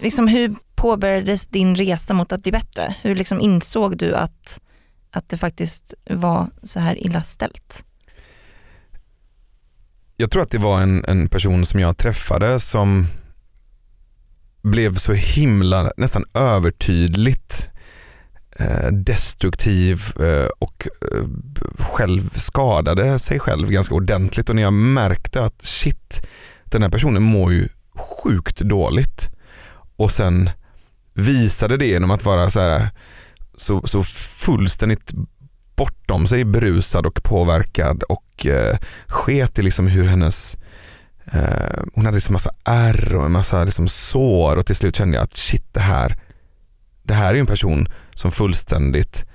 Liksom, 0.03 0.27
hur 0.27 0.55
påbörjades 0.75 1.47
din 1.47 1.75
resa 1.75 2.13
mot 2.13 2.31
att 2.31 2.43
bli 2.43 2.51
bättre? 2.51 2.95
Hur 3.01 3.15
liksom 3.15 3.41
insåg 3.41 3.97
du 3.97 4.15
att, 4.15 4.61
att 5.11 5.29
det 5.29 5.37
faktiskt 5.37 5.93
var 6.09 6.47
så 6.63 6.79
här 6.79 7.05
illa 7.05 7.23
ställt? 7.23 7.85
Jag 10.17 10.31
tror 10.31 10.43
att 10.43 10.51
det 10.51 10.57
var 10.57 10.81
en, 10.81 11.05
en 11.05 11.27
person 11.27 11.65
som 11.65 11.79
jag 11.79 11.97
träffade 11.97 12.59
som 12.59 13.05
blev 14.61 14.95
så 14.95 15.13
himla, 15.13 15.91
nästan 15.97 16.25
övertydligt 16.33 17.69
eh, 18.59 18.87
destruktiv 18.87 20.01
eh, 20.19 20.49
och 20.59 20.87
eh, 21.11 21.27
själv 21.79 22.29
skadade 22.35 23.19
sig 23.19 23.39
själv 23.39 23.69
ganska 23.69 23.95
ordentligt 23.95 24.49
och 24.49 24.55
när 24.55 24.63
jag 24.63 24.73
märkte 24.73 25.43
att 25.43 25.61
shit, 25.61 26.27
den 26.63 26.83
här 26.83 26.89
personen 26.89 27.23
mår 27.23 27.53
ju 27.53 27.69
sjukt 27.95 28.59
dåligt 28.59 29.32
och 29.95 30.11
sen 30.11 30.49
visade 31.13 31.77
det 31.77 31.85
genom 31.85 32.11
att 32.11 32.25
vara 32.25 32.49
så, 32.49 32.59
här, 32.59 32.89
så, 33.55 33.87
så 33.87 34.03
fullständigt 34.03 35.11
bortom 35.75 36.27
sig 36.27 36.45
berusad 36.45 37.05
och 37.05 37.23
påverkad 37.23 38.03
och 38.03 38.45
eh, 38.45 38.77
sket 39.07 39.59
i 39.59 39.61
liksom 39.61 39.87
hur 39.87 40.05
hennes 40.05 40.57
eh, 41.25 41.83
hon 41.93 42.05
hade 42.05 42.15
liksom 42.15 42.33
massa 42.33 42.51
ärr 42.65 43.15
och 43.15 43.25
en 43.25 43.31
massa 43.31 43.63
liksom 43.63 43.87
sår 43.87 44.57
och 44.57 44.65
till 44.65 44.75
slut 44.75 44.95
kände 44.95 45.17
jag 45.17 45.23
att 45.23 45.35
shit 45.35 45.73
det 45.73 45.79
här 45.79 46.19
det 47.03 47.13
här 47.13 47.35
är 47.35 47.39
en 47.39 47.45
person 47.45 47.87
som 48.13 48.31
fullständigt 48.31 49.25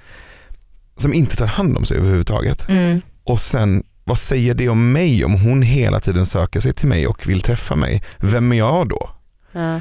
som 0.97 1.15
inte 1.15 1.37
tar 1.37 1.47
hand 1.47 1.77
om 1.77 1.85
sig 1.85 1.97
överhuvudtaget. 1.97 2.69
Mm. 2.69 3.01
Och 3.25 3.41
sen 3.41 3.83
vad 4.05 4.19
säger 4.19 4.55
det 4.55 4.69
om 4.69 4.93
mig 4.93 5.25
om 5.25 5.33
hon 5.33 5.63
hela 5.63 6.01
tiden 6.01 6.27
söker 6.27 6.61
sig 6.61 6.73
till 6.73 6.89
mig 6.89 7.07
och 7.07 7.29
vill 7.29 7.41
träffa 7.41 7.77
mig? 7.77 8.03
Vem 8.19 8.53
är 8.53 8.57
jag 8.57 8.89
då? 8.89 9.11
Ja. 9.53 9.81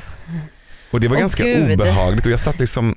Och 0.91 1.00
det 1.00 1.08
var 1.08 1.15
Åh, 1.15 1.19
ganska 1.19 1.43
Gud. 1.43 1.71
obehagligt 1.82 2.26
och 2.26 2.32
jag 2.32 2.39
satt 2.39 2.60
liksom, 2.60 2.95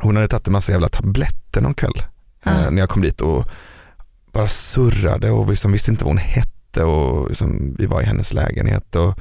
hon 0.00 0.16
hade 0.16 0.28
tagit 0.28 0.46
en 0.46 0.52
massa 0.52 0.72
jävla 0.72 0.88
tabletter 0.88 1.60
någon 1.60 1.74
kväll 1.74 2.02
eh, 2.46 2.66
Ah. 2.66 2.70
när 2.70 2.82
jag 2.82 2.88
kom 2.88 3.02
dit 3.02 3.20
och 3.20 3.44
bara 4.32 4.48
surrade 4.48 5.30
och 5.30 5.48
liksom 5.50 5.72
visste 5.72 5.90
inte 5.90 6.04
vad 6.04 6.10
hon 6.10 6.18
hette 6.18 6.82
och 6.84 7.28
liksom, 7.28 7.74
vi 7.78 7.86
var 7.86 8.02
i 8.02 8.04
hennes 8.04 8.32
lägenhet 8.32 8.96
och 8.96 9.14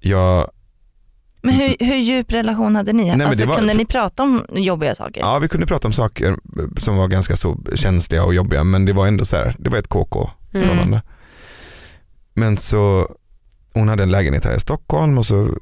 jag, 0.00 0.50
Men 1.42 1.54
hur, 1.54 1.76
hur 1.80 1.96
djup 1.96 2.32
relation 2.32 2.76
hade 2.76 2.92
ni? 2.92 3.10
men 3.16 3.26
alltså, 3.28 3.46
var- 3.46 3.56
kunde 3.56 3.74
ni 3.74 3.84
prata 3.86 4.22
om 4.22 4.46
jobbiga 4.52 4.94
saker? 4.94 5.20
ja 5.20 5.38
vi 5.38 5.48
kunde 5.48 5.66
prata 5.66 5.88
om 5.88 5.92
saker 5.92 6.36
som 6.80 6.96
var 6.96 7.08
ganska 7.08 7.36
så 7.36 7.58
känsliga 7.74 8.24
och 8.24 8.34
jobbiga 8.34 8.64
men 8.64 8.84
det 8.84 8.92
var 8.92 9.06
ändå 9.06 9.24
så 9.24 9.36
här, 9.36 9.54
det 9.58 9.70
var 9.70 9.78
ett 9.78 9.88
KK 9.88 10.30
Mm. 10.54 10.98
Men 12.34 12.56
så, 12.56 13.08
hon 13.74 13.88
hade 13.88 14.02
en 14.02 14.10
lägenhet 14.10 14.44
här 14.44 14.54
i 14.54 14.60
Stockholm 14.60 15.18
och 15.18 15.26
så 15.26 15.58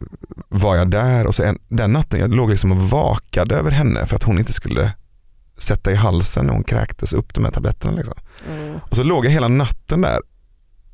var 0.48 0.76
jag 0.76 0.90
där 0.90 1.26
och 1.26 1.34
så 1.34 1.42
en, 1.42 1.58
den 1.68 1.92
natten 1.92 2.20
jag 2.20 2.34
låg 2.34 2.50
liksom 2.50 2.72
och 2.72 2.82
vakade 2.82 3.54
över 3.54 3.70
henne 3.70 4.06
för 4.06 4.16
att 4.16 4.22
hon 4.22 4.38
inte 4.38 4.52
skulle 4.52 4.92
sätta 5.58 5.92
i 5.92 5.94
halsen 5.94 6.46
när 6.46 6.52
hon 6.52 6.64
kräktes 6.64 7.12
upp 7.12 7.34
de 7.34 7.44
här 7.44 7.52
tabletterna. 7.52 7.92
Liksom. 7.96 8.14
Mm. 8.48 8.78
Och 8.90 8.96
så 8.96 9.02
låg 9.02 9.26
jag 9.26 9.30
hela 9.30 9.48
natten 9.48 10.00
där 10.00 10.20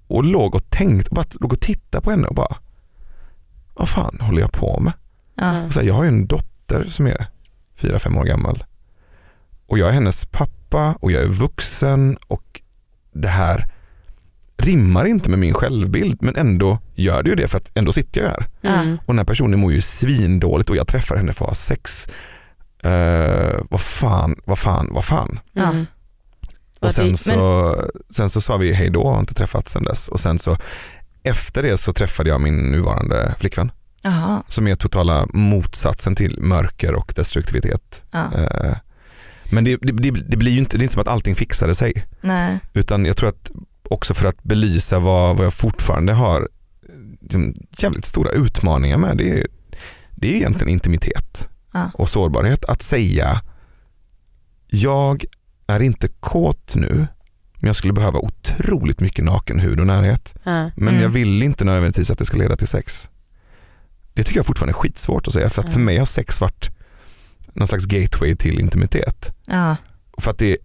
och 0.07 0.25
låg 0.25 0.55
och 0.55 0.71
tänkte, 0.71 1.15
bara 1.15 1.25
låg 1.41 1.53
och 1.53 1.61
tittade 1.61 2.05
på 2.05 2.11
henne 2.11 2.27
och 2.27 2.35
bara, 2.35 2.57
vad 3.75 3.89
fan 3.89 4.19
håller 4.21 4.41
jag 4.41 4.53
på 4.53 4.81
med? 4.81 4.93
Ja. 5.35 5.71
Så 5.71 5.81
här, 5.81 5.87
jag 5.87 5.95
har 5.95 6.03
ju 6.03 6.09
en 6.09 6.27
dotter 6.27 6.85
som 6.89 7.07
är 7.07 7.27
fyra 7.77 7.99
fem 7.99 8.17
år 8.19 8.25
gammal 8.25 8.65
och 9.67 9.79
jag 9.79 9.89
är 9.89 9.93
hennes 9.93 10.27
pappa 10.27 10.95
och 11.01 11.13
jag 11.13 11.23
är 11.23 11.29
vuxen 11.29 12.17
och 12.27 12.61
det 13.13 13.29
här 13.29 13.73
rimmar 14.63 15.05
inte 15.05 15.31
med 15.31 15.39
min 15.39 15.55
självbild 15.55 16.19
men 16.21 16.37
ändå 16.37 16.79
gör 16.95 17.23
det 17.23 17.31
ju 17.31 17.37
det 17.37 17.49
för 17.49 17.57
att 17.57 17.71
ändå 17.75 17.93
sitter 17.93 18.21
jag 18.21 18.29
här. 18.29 18.49
Mm. 18.63 18.97
Och 18.97 19.07
den 19.07 19.19
här 19.19 19.25
personen 19.25 19.61
mår 19.61 19.73
ju 19.73 19.81
svindåligt 19.81 20.71
och 20.71 20.77
jag 20.77 20.89
träffar 20.89 21.17
henne 21.17 21.33
för 21.33 21.45
att 21.45 21.49
ha 21.49 21.55
sex. 21.55 22.09
Uh, 22.87 23.61
vad 23.71 23.81
fan, 23.81 24.37
vad 24.45 24.59
fan, 24.59 24.89
vad 24.91 25.05
fan. 25.05 25.41
Mm. 25.57 25.87
Och 26.81 26.95
sen 26.95 27.17
så, 27.17 27.75
sen 28.11 28.31
så 28.31 28.41
sa 28.41 28.57
vi 28.57 28.73
hej 28.73 28.91
då 28.91 29.01
och 29.03 29.13
har 29.13 29.21
inte 29.21 29.35
träffats 29.35 29.73
sen 29.73 29.83
dess. 29.85 30.09
Och 30.09 30.21
sen 30.21 30.39
så 30.39 30.57
efter 31.23 31.63
det 31.63 31.77
så 31.77 31.93
träffade 31.93 32.31
jag 32.31 32.41
min 32.41 32.71
nuvarande 32.71 33.35
flickvän 33.39 33.73
Jaha. 34.03 34.43
som 34.49 34.67
är 34.69 34.75
totala 34.75 35.27
motsatsen 35.33 36.15
till 36.15 36.41
mörker 36.41 36.95
och 36.95 37.13
destruktivitet. 37.17 38.03
Ja. 38.11 38.31
Eh, 38.35 38.77
Men 39.51 39.65
det, 39.65 39.77
det, 39.77 39.93
det, 39.93 40.11
det 40.11 40.37
blir 40.37 40.53
ju 40.53 40.59
inte, 40.59 40.77
det 40.79 40.83
är 40.83 40.85
inte 40.85 40.93
som 40.93 41.03
att 41.03 41.09
allting 41.09 41.35
fixade 41.35 41.75
sig. 41.75 42.07
Nej. 42.21 42.59
Utan 42.73 43.05
jag 43.05 43.17
tror 43.17 43.29
att 43.29 43.51
också 43.91 44.15
för 44.15 44.29
att 44.29 44.43
belysa 44.43 44.99
vad, 44.99 45.37
vad 45.37 45.47
jag 45.47 45.55
fortfarande 45.55 46.13
har 46.13 46.49
liksom, 47.21 47.55
jävligt 47.79 48.05
stora 48.05 48.31
utmaningar 48.31 48.97
med. 48.97 49.17
Det 49.17 49.31
är, 49.41 49.47
det 50.11 50.29
är 50.33 50.35
egentligen 50.37 50.73
intimitet 50.73 51.49
Ja. 51.73 51.91
och 51.95 52.09
sårbarhet. 52.09 52.65
Att 52.65 52.83
säga 52.83 53.43
jag 54.67 55.25
är 55.67 55.81
inte 55.81 56.09
kåt 56.21 56.75
nu 56.75 57.07
men 57.55 57.67
jag 57.67 57.77
skulle 57.77 57.93
behöva 57.93 58.19
otroligt 58.19 59.01
mycket 59.01 59.25
nakenhud 59.25 59.81
och 59.81 59.87
närhet. 59.87 60.35
Ja. 60.43 60.71
Men 60.77 60.89
Mm. 60.89 61.01
jag 61.03 61.09
vill 61.09 61.43
inte 61.43 61.65
nödvändigtvis 61.65 62.11
att 62.11 62.19
det 62.19 62.25
ska 62.25 62.37
leda 62.37 62.57
till 62.57 62.67
sex. 62.69 63.11
Det 64.15 64.25
tycker 64.25 64.39
jag 64.39 64.47
fortfarande 64.47 64.71
är 64.73 64.81
skitsvårt 64.83 65.27
att 65.27 65.33
säga 65.33 65.51
för 65.51 65.63
att 65.63 65.69
för 65.69 65.79
Ja. 65.81 65.85
mig 65.85 65.99
har 65.99 66.05
sex 66.07 66.41
varit 66.41 66.71
någon 67.53 67.69
slags 67.69 67.85
gateway 67.87 68.37
till 68.37 68.61
intimitet. 68.61 69.33
För 70.19 70.31
att 70.31 70.39
det 70.39 70.53
är 70.53 70.57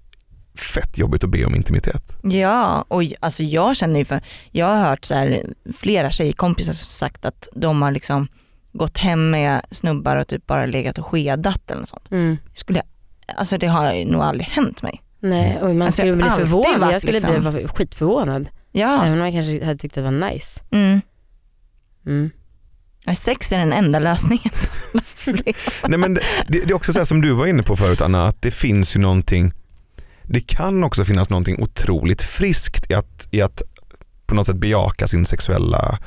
fett 0.56 0.98
jobbigt 0.98 1.24
att 1.24 1.30
be 1.30 1.46
om 1.46 1.56
intimitet. 1.56 2.16
Ja, 2.24 2.86
och 2.88 3.04
alltså 3.20 3.44
jag 3.44 3.76
känner 3.76 4.00
ju 4.00 4.06
för, 4.06 4.22
jag 4.52 4.66
har 4.66 4.90
hört 4.90 5.06
så 5.06 5.14
här, 5.16 5.46
flera 5.78 6.12
tjejkompisar 6.12 6.74
som 6.74 6.88
sagt 6.90 7.26
att 7.26 7.48
de 7.56 7.82
har 7.82 7.92
liksom 7.92 8.28
gått 8.74 8.98
hem 8.98 9.30
med 9.32 9.62
snubbar 9.72 10.18
och 10.18 10.28
typ 10.28 10.48
bara 10.48 10.66
legat 10.66 10.98
och 10.98 11.06
skedat 11.06 11.72
eller 11.72 11.80
något 11.80 11.90
sånt. 11.90 12.12
Mm. 12.12 12.38
Skulle, 12.54 12.82
alltså 13.38 13.58
det 13.58 13.68
har 13.68 13.94
ju 13.94 14.06
nog 14.06 14.22
aldrig 14.22 14.48
hänt 14.48 14.82
mig. 14.82 15.02
Nej, 15.20 15.58
och 15.62 15.68
man 15.76 15.82
Alltså, 15.82 16.02
skulle 16.02 16.16
bli 16.16 16.30
förvånad. 16.30 16.80
varit 16.80 16.92
Jag 16.92 17.02
skulle 17.02 17.20
liksom- 17.20 17.54
bli 17.54 17.68
skitförvånad. 17.68 18.50
Ja, 18.72 19.06
Även 19.06 19.20
om 19.20 19.26
jag 19.26 19.34
kanske 19.34 19.66
hade 19.66 19.80
tyckt 19.80 19.98
att 19.98 20.04
det 20.04 20.12
var 20.12 20.30
nice. 20.32 20.62
mm. 20.72 21.02
Mm. 22.06 22.32
Sex 23.16 23.52
är 23.52 23.60
den 23.60 23.74
enda 23.74 24.00
lösningen. 24.00 24.50
Nej, 25.88 26.00
men 26.00 26.14
det, 26.14 26.22
det 26.48 26.58
är 26.64 26.74
också 26.74 26.94
så 26.94 27.00
här 27.00 27.06
som 27.06 27.22
du 27.22 27.32
var 27.32 27.46
inne 27.48 27.64
på 27.64 27.76
förut 27.76 28.02
Anna, 28.02 28.28
att 28.28 28.42
det 28.42 28.52
finns 28.52 28.96
ju 28.96 29.00
någonting, 29.00 29.54
det 30.24 30.40
kan 30.48 30.84
också 30.84 31.06
finnas 31.06 31.30
någonting 31.30 31.62
otroligt 31.62 32.22
friskt 32.22 32.92
i 32.92 32.94
att, 32.94 33.28
i 33.32 33.42
att 33.42 33.62
på 34.28 34.36
något 34.36 34.46
sätt 34.46 34.56
bejaka 34.56 35.08
sin 35.08 35.26
sexuella 35.26 36.00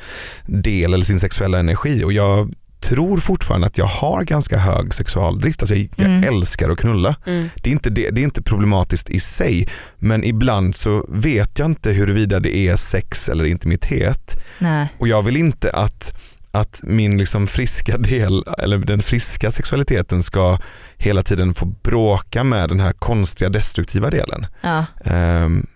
del 0.47 0.95
eller 0.95 1.05
sin 1.05 1.21
sexuella 1.21 1.59
energi 1.59 2.05
och 2.05 2.13
jag 2.13 2.53
tror 2.81 3.17
fortfarande 3.19 3.67
att 3.67 3.79
jag 3.79 3.87
har 3.87 4.23
ganska 4.25 4.59
hög 4.59 4.95
sexualdrift, 4.95 5.63
alltså 5.63 5.75
jag, 5.75 5.89
jag 5.97 6.07
Mm. 6.07 6.25
älskar 6.25 6.71
att 6.71 6.79
knulla. 6.79 7.17
Mm. 7.27 7.49
Det 7.63 7.71
är, 7.71 7.73
inte 7.73 7.91
det, 7.91 8.11
det 8.11 8.21
är 8.21 8.25
inte 8.25 8.43
problematiskt 8.43 9.11
i 9.11 9.21
sig 9.21 9.69
men 9.99 10.25
ibland 10.25 10.77
så 10.77 11.07
vet 11.09 11.59
jag 11.59 11.67
inte 11.67 11.93
huruvida 11.93 12.41
det 12.41 12.57
är 12.57 12.77
sex 12.77 13.29
eller 13.29 13.45
intimitet 13.45 14.41
Nej. 14.59 14.89
och 14.99 15.09
jag 15.09 15.23
vill 15.23 15.37
inte 15.37 15.71
att, 15.71 16.19
att 16.51 16.81
min 16.83 17.19
liksom 17.19 17.47
friska 17.47 17.99
del, 17.99 18.45
eller 18.59 18.79
den 18.79 19.03
friska 19.03 19.51
sexualiteten 19.51 20.23
ska 20.23 20.59
hela 20.99 21.23
tiden 21.23 21.55
få 21.55 21.67
bråka 21.67 22.45
med 22.45 22.69
den 22.69 22.81
här 22.81 22.93
konstiga 22.93 23.49
destruktiva 23.51 24.11
delen. 24.11 24.47
Ja. 24.61 24.85
Ehm, 25.05 25.67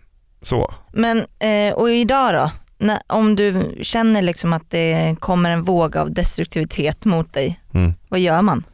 så. 0.42 0.74
Men 0.92 1.18
eh, 1.38 1.74
och 1.74 1.90
idag 1.90 2.34
då? 2.34 2.50
När, 2.78 3.00
om 3.06 3.36
du 3.36 3.74
känner 3.82 4.22
liksom 4.22 4.52
att 4.52 4.70
det 4.70 5.16
kommer 5.20 5.50
en 5.50 5.62
våg 5.62 5.96
av 5.96 6.12
destruktivitet 6.14 7.04
mot 7.04 7.32
dig, 7.32 7.60
Mm. 7.74 7.94
vad 8.08 8.20
gör 8.20 8.42
man? 8.42 8.64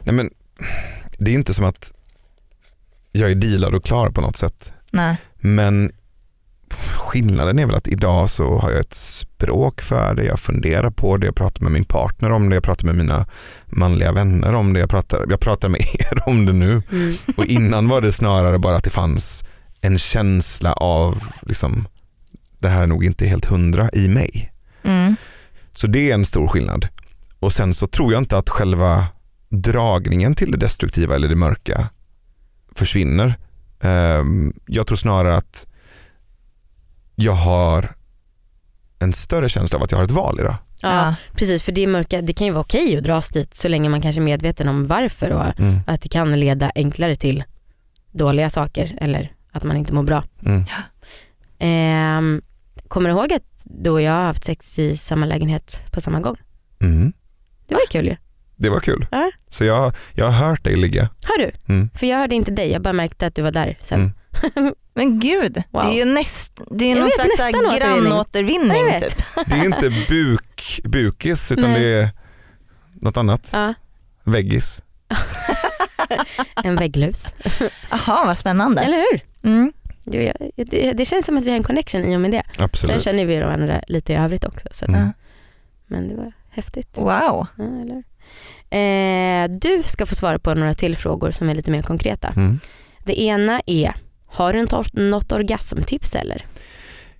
Nej, 0.00 0.14
men, 0.14 0.30
det 1.18 1.30
är 1.30 1.34
inte 1.34 1.54
som 1.54 1.64
att 1.64 1.92
jag 3.12 3.30
är 3.30 3.34
dealad 3.34 3.74
och 3.74 3.84
klar 3.84 4.10
på 4.10 4.20
något 4.20 4.36
sätt. 4.36 4.74
Nej. 4.90 5.16
Men 5.34 5.92
skillnaden 7.12 7.58
är 7.58 7.66
väl 7.66 7.74
att 7.74 7.88
idag 7.88 8.30
så 8.30 8.58
har 8.58 8.70
jag 8.70 8.80
ett 8.80 8.94
språk 8.94 9.80
för 9.80 10.14
det, 10.14 10.24
jag 10.24 10.40
funderar 10.40 10.90
på 10.90 11.16
det, 11.16 11.26
jag 11.26 11.34
pratar 11.34 11.62
med 11.62 11.72
min 11.72 11.84
partner 11.84 12.32
om 12.32 12.48
det, 12.48 12.54
jag 12.56 12.62
pratar 12.62 12.86
med 12.86 12.94
mina 12.94 13.26
manliga 13.66 14.12
vänner 14.12 14.54
om 14.54 14.72
det, 14.72 14.80
jag 14.80 14.90
pratar, 14.90 15.26
jag 15.28 15.40
pratar 15.40 15.68
med 15.68 15.80
er 15.98 16.28
om 16.28 16.46
det 16.46 16.52
nu. 16.52 16.82
Mm. 16.92 17.14
Och 17.36 17.46
innan 17.46 17.88
var 17.88 18.00
det 18.00 18.12
snarare 18.12 18.58
bara 18.58 18.76
att 18.76 18.84
det 18.84 18.90
fanns 18.90 19.44
en 19.80 19.98
känsla 19.98 20.72
av 20.72 21.22
liksom, 21.42 21.88
det 22.58 22.68
här 22.68 22.82
är 22.82 22.86
nog 22.86 23.04
inte 23.04 23.26
helt 23.26 23.44
hundra 23.44 23.90
i 23.92 24.08
mig. 24.08 24.52
Mm. 24.82 25.16
Så 25.72 25.86
det 25.86 26.10
är 26.10 26.14
en 26.14 26.26
stor 26.26 26.48
skillnad. 26.48 26.88
Och 27.40 27.52
sen 27.52 27.74
så 27.74 27.86
tror 27.86 28.12
jag 28.12 28.22
inte 28.22 28.38
att 28.38 28.48
själva 28.50 29.06
dragningen 29.48 30.34
till 30.34 30.50
det 30.50 30.58
destruktiva 30.58 31.14
eller 31.14 31.28
det 31.28 31.36
mörka 31.36 31.88
försvinner. 32.74 33.34
Ehm, 33.80 34.52
Jag 34.66 34.86
tror 34.86 34.96
snarare 34.96 35.36
att 35.36 35.66
jag 37.14 37.32
har 37.32 37.94
en 38.98 39.12
större 39.12 39.48
känsla 39.48 39.76
av 39.78 39.82
att 39.84 39.90
jag 39.90 39.98
har 39.98 40.04
ett 40.04 40.10
val 40.10 40.40
idag. 40.40 40.54
Ja, 40.82 41.14
precis 41.32 41.62
för 41.62 41.72
det 41.72 41.86
mörka, 41.86 42.22
det 42.22 42.32
kan 42.32 42.46
ju 42.46 42.52
vara 42.52 42.60
okej 42.60 42.96
att 42.96 43.04
dras 43.04 43.28
dit 43.28 43.54
så 43.54 43.68
länge 43.68 43.88
man 43.88 44.00
kanske 44.02 44.20
är 44.20 44.24
medveten 44.24 44.68
om 44.68 44.84
varför 44.86 45.30
och 45.30 45.60
Mm. 45.60 45.80
att 45.86 46.00
det 46.02 46.08
kan 46.08 46.40
leda 46.40 46.72
enklare 46.74 47.16
till 47.16 47.44
dåliga 48.12 48.50
saker 48.50 48.98
eller 49.00 49.32
att 49.52 49.64
man 49.64 49.76
inte 49.76 49.94
mår 49.94 50.02
bra. 50.02 50.24
Mm. 50.46 50.64
Ehm, 51.58 52.42
kommer 52.88 53.08
du 53.10 53.16
ihåg 53.16 53.32
att 53.32 53.64
du 53.66 53.90
och 53.90 54.02
jag 54.02 54.12
har 54.12 54.22
haft 54.22 54.44
sex 54.44 54.78
i 54.78 54.96
samma 54.96 55.26
lägenhet 55.26 55.80
på 55.90 56.00
samma 56.00 56.20
gång? 56.20 56.36
Mm. 56.80 57.12
Det 57.66 57.74
var 57.74 57.80
ju 57.80 57.86
kul 57.90 58.06
ju. 58.06 58.16
Det 58.56 58.70
var 58.70 58.80
kul. 58.80 59.06
Ja. 59.10 59.30
Så 59.48 59.64
jag, 59.64 59.94
jag 60.14 60.30
har 60.30 60.48
hört 60.48 60.64
dig 60.64 60.76
ligga. 60.76 61.02
Har 61.24 61.38
du? 61.38 61.50
Mm. 61.74 61.90
För 61.94 62.06
jag 62.06 62.18
hörde 62.18 62.34
inte 62.34 62.50
dig, 62.50 62.70
jag 62.72 62.82
bara 62.82 62.92
märkte 62.92 63.26
att 63.26 63.34
du 63.34 63.42
var 63.42 63.50
där 63.50 63.78
sen. 63.82 64.12
Men 64.94 65.20
gud, 65.20 65.62
Wow. 65.70 65.82
det 65.82 65.88
är 65.88 66.06
ju 66.06 66.14
näst, 66.14 66.60
det 66.70 66.84
är 66.92 66.94
någon 66.94 67.04
vet, 67.04 67.12
slags 67.12 67.78
grannåtervinning 67.78 69.00
typ. 69.00 69.24
Det 69.46 69.54
är 69.54 69.64
inte 69.64 69.90
buk, 70.08 70.80
bukis 70.84 71.52
utan 71.52 71.70
Nej. 71.70 71.80
det 71.80 71.86
är 71.88 72.08
något 73.00 73.16
annat. 73.16 73.48
Ja, 73.52 73.74
Väggis. 74.24 74.82
en 76.64 76.76
vägglus. 76.76 77.34
Jaha 77.90 78.24
vad 78.26 78.38
spännande. 78.38 78.82
Eller 78.82 78.96
hur? 78.96 79.20
Mm. 79.50 79.72
Det, 80.04 80.32
det, 80.56 80.92
det 80.92 81.04
känns 81.04 81.26
som 81.26 81.38
att 81.38 81.44
vi 81.44 81.50
har 81.50 81.56
en 81.56 81.62
connection 81.62 82.04
i 82.04 82.16
och 82.16 82.20
med 82.20 82.30
det. 82.30 82.42
Sen 82.56 82.64
Absolut. 82.64 83.02
känner 83.02 83.24
vi 83.24 83.38
varandra 83.38 83.82
lite 83.88 84.12
i 84.12 84.16
övrigt 84.16 84.44
också. 84.44 84.68
Så 84.70 84.84
att, 84.84 84.88
Mm. 84.88 85.12
Men 85.86 86.08
det 86.08 86.14
var 86.14 86.32
häftigt. 86.50 86.88
Wow. 86.94 87.06
Ja, 87.10 87.46
eller? 87.82 88.02
Eh, 88.70 89.48
du 89.58 89.82
ska 89.82 90.06
få 90.06 90.14
svara 90.14 90.38
på 90.38 90.54
några 90.54 90.74
till 90.74 90.96
frågor 90.96 91.30
som 91.30 91.48
är 91.48 91.54
lite 91.54 91.70
mer 91.70 91.82
konkreta. 91.82 92.28
Mm. 92.28 92.60
Det 93.04 93.20
ena 93.22 93.60
är, 93.66 93.94
har 94.32 94.52
du 94.52 94.66
något, 95.10 95.32
orgasmtips 95.32 96.14
eller? 96.14 96.46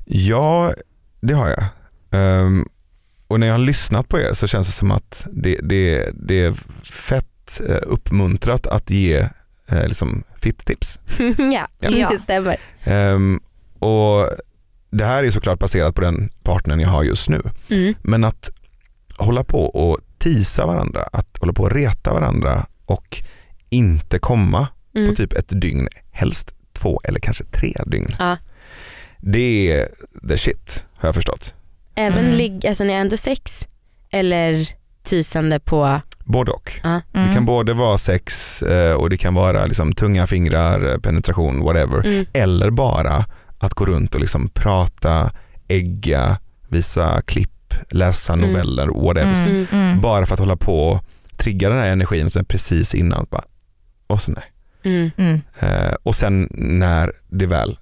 Ja, 0.04 0.72
det 1.20 1.34
har 1.34 1.48
jag. 1.48 1.64
Ehm, 2.10 2.66
och 3.28 3.40
när 3.40 3.46
jag 3.46 3.54
har 3.54 3.58
lyssnat 3.58 4.08
på 4.08 4.20
er 4.20 4.32
så 4.32 4.46
känns 4.46 4.66
det 4.66 4.72
som 4.72 4.90
att 4.90 5.26
det, 5.32 5.58
det, 5.62 6.10
det 6.14 6.40
är 6.44 6.52
fett 6.84 7.60
eh, 7.68 7.76
uppmuntrat 7.86 8.66
att 8.66 8.90
ge 8.90 9.16
eh, 9.68 9.86
liksom 9.88 10.22
fitt-tips. 10.40 11.00
ja, 11.38 11.68
Ja. 11.80 12.10
det 12.10 12.18
stämmer. 12.18 12.56
Ehm, 12.84 13.40
och 13.78 14.28
det 14.90 15.04
här 15.04 15.24
är 15.24 15.30
såklart 15.30 15.58
baserat 15.58 15.94
på 15.94 16.00
den 16.00 16.30
partnern 16.42 16.80
jag 16.80 16.88
har 16.88 17.02
just 17.02 17.28
nu. 17.28 17.42
Mm. 17.70 17.94
Men 18.02 18.24
att 18.24 18.50
hålla 19.18 19.44
på 19.44 19.64
och 19.64 19.98
tisa 20.18 20.66
varandra, 20.66 21.02
att 21.12 21.36
hålla 21.40 21.52
på 21.52 21.62
och 21.62 21.70
reta 21.72 22.12
varandra 22.12 22.66
och 22.86 23.22
inte 23.70 24.18
komma 24.18 24.68
Mm. 24.94 25.10
på 25.10 25.16
typ 25.16 25.32
ett 25.32 25.60
dygn, 25.60 25.88
helst 26.10 26.54
två 26.82 27.00
eller 27.04 27.20
kanske 27.20 27.44
tre 27.44 27.72
dygn. 27.86 28.08
Ja. 28.18 28.36
Det 29.20 29.72
är 29.72 29.88
the 30.28 30.38
shit 30.38 30.84
har 30.96 31.08
jag 31.08 31.14
förstått. 31.14 31.54
Även 31.94 32.18
Mm. 32.24 32.34
ligg, 32.36 32.66
alltså 32.66 32.84
ni 32.84 32.92
är 32.92 33.00
ändå 33.00 33.16
sex 33.16 33.66
eller 34.10 34.68
tisande 35.02 35.60
på, 35.60 36.00
Både 36.24 36.50
och. 36.52 36.72
ja. 36.82 37.00
Det 37.12 37.18
Mm. 37.18 37.34
kan 37.34 37.44
både 37.44 37.74
vara 37.74 37.98
sex 37.98 38.62
eh, 38.62 38.94
och 38.94 39.10
det 39.10 39.16
kan 39.16 39.34
vara 39.34 39.66
liksom 39.66 39.92
tunga 39.92 40.26
fingrar, 40.26 40.92
eh, 40.92 40.98
penetration, 40.98 41.60
whatever. 41.64 42.06
Mm. 42.06 42.26
Eller 42.32 42.70
bara 42.70 43.24
att 43.58 43.74
gå 43.74 43.84
runt 43.84 44.14
och 44.14 44.20
liksom 44.20 44.48
prata, 44.48 45.30
ägga, 45.68 46.36
visa 46.68 47.22
klipp, 47.26 47.74
läsa 47.90 48.32
Mm. 48.32 48.48
noveller, 48.50 48.86
whatever. 48.86 49.50
Mm. 49.50 49.66
Mm. 49.72 50.00
Bara 50.00 50.26
för 50.26 50.34
att 50.34 50.40
hålla 50.40 50.56
på 50.56 50.88
och 50.88 51.04
trigga 51.36 51.68
den 51.68 51.78
här 51.78 51.88
energin 51.90 52.26
och 52.26 52.32
sen 52.32 52.44
precis 52.44 52.94
innan 52.94 53.26
bara, 53.30 53.44
och 54.06 54.22
så 54.22 54.30
nej. 54.32 54.44
Mm. 54.84 55.10
Mm. 55.16 55.40
Eh, 55.60 55.94
och 56.02 56.16
sen 56.16 56.48
när 56.52 57.12
det 57.30 57.46
väl 57.46 57.78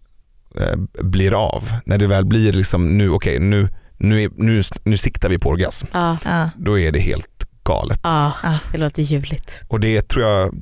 eh, 0.57 0.77
blir 1.03 1.33
av, 1.47 1.73
när 1.85 1.99
det 1.99 2.07
väl 2.07 2.25
blir 2.25 2.53
liksom 2.53 2.99
nu, 2.99 3.11
okej 3.11 3.39
nu, 3.39 3.69
nu, 3.99 4.23
är- 4.23 4.31
nu, 4.37 4.63
nu 4.85 4.97
siktar 4.97 5.29
vi 5.29 5.39
på 5.39 5.49
orgasm, 5.49 5.87
Ja. 5.93 6.17
Ja. 6.25 6.51
då 6.57 6.79
är 6.79 6.93
det 6.93 7.01
helt 7.01 7.47
galet. 7.65 8.01
Ja, 8.03 8.33
det 8.73 8.79
låter 8.79 9.03
ljuvligt. 9.03 9.61
Och 9.69 9.81
det 9.81 10.09
tror 10.09 10.25
jag, 10.27 10.55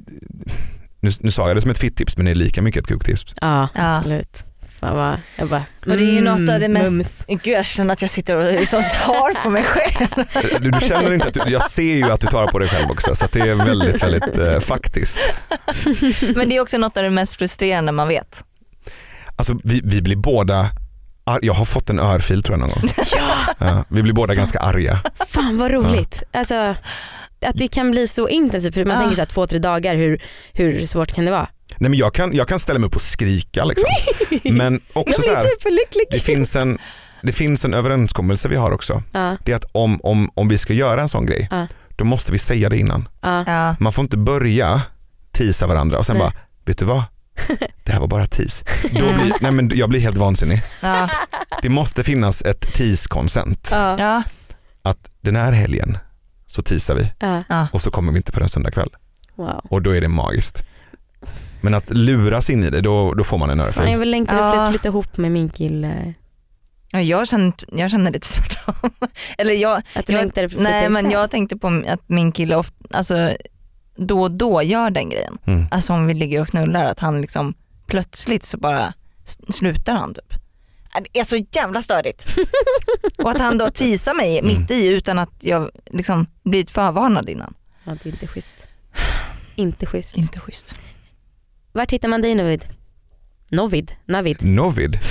nu, 1.01 1.11
nu 1.21 1.31
sa 1.31 1.49
jag 1.49 1.57
det 1.57 1.61
som 1.61 1.71
ett 1.71 1.79
fittips 1.79 2.17
men 2.17 2.25
det 2.25 2.31
är 2.31 2.35
lika 2.35 2.63
mycket 2.63 2.83
ett 2.83 2.89
kuktips. 2.89 3.35
Ja, 3.41 3.69
Ja. 3.75 3.97
absolut. 3.97 4.45
Fan 4.81 4.97
vad, 4.97 5.17
jag 5.37 5.49
bara, 5.49 5.63
Och 5.87 5.97
det 5.97 6.05
är 6.05 6.13
ju 6.13 6.21
något 6.21 6.41
av 6.51 6.61
det 6.61 6.69
mest- 6.69 6.91
mums. 6.93 7.25
Gud 7.29 7.47
jag 7.55 7.67
känner 7.67 7.93
att 7.93 8.01
jag 8.03 8.11
sitter 8.11 8.37
och 8.37 8.53
liksom 8.53 8.83
tar 9.07 9.43
på 9.43 9.51
mig 9.51 9.65
själv. 9.65 10.09
Eh, 10.19 10.61
Du, 10.61 10.71
du 10.71 10.81
känner 10.89 11.15
inte 11.15 11.27
att 11.27 11.35
du, 11.35 11.41
jag 11.47 11.71
ser 11.71 11.83
ju 11.95 12.05
att 12.13 12.21
du 12.21 12.27
tar 12.27 12.47
på 12.47 12.59
dig 12.59 12.69
själv 12.69 12.91
också 12.91 13.15
så 13.15 13.25
att 13.25 13.33
det 13.33 13.41
är 13.41 13.55
väldigt, 13.55 14.03
väldigt 14.03 14.37
eh, 14.39 14.61
faktiskt. 14.61 15.19
Men 16.35 16.49
det 16.49 16.57
är 16.57 16.61
också 16.61 16.79
något 16.79 16.97
av 16.97 17.03
det 17.03 17.11
mest 17.11 17.37
frustrerande 17.37 17.93
man 17.93 18.09
vet. 18.09 18.45
Alltså 19.37 19.59
vi, 19.65 19.81
vi 19.85 20.03
blir 20.03 20.17
båda, 20.17 20.71
jag 21.43 21.55
har 21.55 21.65
fått 21.65 21.91
en 21.91 21.99
örfil 22.01 22.43
tror 22.43 22.59
jag 22.59 22.61
någon 22.61 22.69
gång. 22.81 22.91
Ja, 23.17 23.55
Ja, 23.59 23.85
vi 23.89 24.03
blir 24.03 24.13
båda 24.13 24.35
ganska 24.35 24.59
arga. 24.61 24.99
fan 25.29 25.57
vad 25.59 25.71
roligt. 25.71 26.23
Alltså, 26.33 26.55
att 27.47 27.55
det 27.55 27.69
kan 27.69 27.91
bli 27.91 28.09
så 28.09 28.29
intensivt 28.29 28.75
för 28.75 28.85
man 28.85 28.95
Ja. 28.95 29.01
tänker 29.01 29.17
så 29.17 29.21
här, 29.23 29.27
två, 29.27 29.47
tre 29.47 29.59
dagar, 29.59 29.95
hur, 29.95 30.23
hur 30.53 30.87
svårt 30.87 31.13
kan 31.15 31.25
det 31.25 31.31
vara? 31.31 31.49
Nej, 31.81 31.91
men 31.91 31.95
jag, 31.99 32.15
kan, 32.15 32.35
jag 32.35 32.49
kan 32.49 32.59
ställa 32.59 32.79
mig 32.79 32.87
upp 32.87 32.95
och 32.95 33.01
skrika 33.03 33.65
liksom. 33.65 33.91
Men 34.57 34.81
också 34.93 35.23
så 35.23 35.35
här, 35.35 35.47
det 36.11 36.19
finns, 36.21 36.57
en, 36.57 36.79
det 37.23 37.33
finns 37.33 37.65
en 37.65 37.75
överenskommelse 37.75 38.49
vi 38.49 38.57
har 38.57 38.71
också. 38.73 39.03
Ja, 39.13 39.37
Det 39.45 39.53
är 39.53 39.57
att 39.57 39.65
om, 39.73 40.01
om, 40.03 40.31
om 40.35 40.49
vi 40.49 40.59
ska 40.59 40.73
göra 40.73 41.01
en 41.03 41.09
sån 41.09 41.27
grej, 41.27 41.49
Ja. 41.51 41.67
då 41.97 42.05
måste 42.05 42.33
vi 42.33 42.39
säga 42.39 42.69
det 42.69 42.79
innan. 42.79 43.09
ja. 43.23 43.77
Man 43.81 43.93
får 43.93 44.03
inte 44.03 44.17
börja 44.17 44.83
tisa 45.33 45.67
varandra 45.67 45.99
och 45.99 46.07
sen 46.07 46.17
Nej. 46.17 46.27
bara, 46.27 46.33
vet 46.65 46.79
du 46.79 46.85
vad? 46.85 47.03
Det 47.85 47.93
här 47.93 48.01
var 48.01 48.07
bara 48.09 48.27
tis. 48.27 48.65
Då 48.83 48.91
blir, 49.13 49.35
nej 49.41 49.53
men 49.53 49.71
jag 49.75 49.89
blir 49.89 50.01
helt 50.01 50.17
vansinnig. 50.17 50.63
Det 51.63 51.69
måste 51.69 52.03
finnas 52.05 52.43
ett 52.43 52.75
tis-konsent. 52.75 53.69
Att 54.83 55.11
den 55.21 55.37
här 55.37 55.53
helgen 55.53 55.99
så 56.47 56.63
tisar 56.63 56.95
vi 56.95 57.13
och 57.73 57.83
så 57.83 57.91
kommer 57.91 58.13
vi 58.13 58.17
inte 58.17 58.33
förrän 58.33 58.49
söndag 58.49 58.71
kväll. 58.71 58.91
Wow. 59.35 59.61
Och 59.71 59.83
då 59.83 59.91
är 59.97 60.01
det 60.01 60.09
magiskt. 60.09 60.63
Men 61.71 61.75
att 61.75 61.91
luras 61.91 62.51
in 62.51 62.65
i 62.65 62.71
det, 62.71 62.81
då, 62.81 63.15
då 63.15 63.25
får 63.25 63.39
man 63.39 63.51
en 63.51 63.59
Fan, 63.59 63.67
jag 63.75 63.83
örfil. 63.85 63.99
vill 63.99 64.11
längta 64.11 64.33
att 64.33 64.57
Ja. 64.57 64.67
fly- 64.67 64.73
flytta 64.73 64.89
ihop 64.89 65.17
med 65.17 65.33
min 65.33 65.49
kille. 65.49 66.15
Ja, 66.91 67.01
Jag 67.01 67.29
känner, 67.29 67.53
jag 67.73 67.91
känner 67.91 68.11
lite 68.11 68.29
tvärtom. 68.29 68.91
Eller 69.39 69.55
jag, 69.55 69.83
Att 69.95 70.07
du 70.07 70.13
Jag- 70.13 70.21
längtar 70.21 70.45
att 70.45 70.51
flytta 70.51 70.65
nej 70.71 70.89
men 70.89 71.11
jag 71.11 71.31
tänkte 71.31 71.57
på 71.57 71.83
att 71.89 72.09
min 72.09 72.33
kille 72.33 72.57
ofta, 72.57 72.77
alltså, 72.91 73.31
då 73.97 74.23
och 74.23 74.31
då 74.31 74.63
gör 74.63 74.91
den 74.91 75.09
grejen. 75.09 75.39
Mm. 75.45 75.67
Alltså 75.71 75.93
om 75.93 76.07
vi 76.07 76.15
ligger 76.15 76.41
och 76.43 76.49
knullar 76.49 76.85
att 76.85 76.99
han 76.99 77.21
liksom 77.21 77.55
plötsligt 77.87 78.45
så 78.45 78.57
bara 78.59 78.93
slutar 79.49 79.95
han 79.95 80.15
typ. 80.15 80.33
Äh, 80.97 81.03
Det 81.13 81.21
är 81.21 81.25
så 81.25 81.37
jävla 81.53 81.83
störigt. 81.83 82.25
och 83.19 83.31
att 83.31 83.39
han 83.41 83.59
då 83.59 83.71
teasar 83.71 84.15
mig 84.15 84.39
Mm. 84.39 84.59
mitt 84.61 84.71
i 84.71 84.87
utan 84.87 85.19
att 85.19 85.35
jag 85.41 85.71
liksom 85.91 86.27
blivit 86.45 86.71
förvarnad 86.71 87.29
innan. 87.29 87.55
Ja, 87.85 87.97
det 88.03 88.09
är 88.09 88.13
inte 88.13 88.27
schysst. 88.27 88.69
Inte 89.55 89.87
schysst. 89.87 90.17
Inte 90.17 90.41
schysst. 90.41 90.75
Vart 91.79 91.93
hittar 91.93 92.09
man 92.09 92.21
dig 92.23 92.35
Novid? 92.35 92.65
Novid? 93.51 93.93
Navid? 94.07 94.37
Novid. 94.45 94.99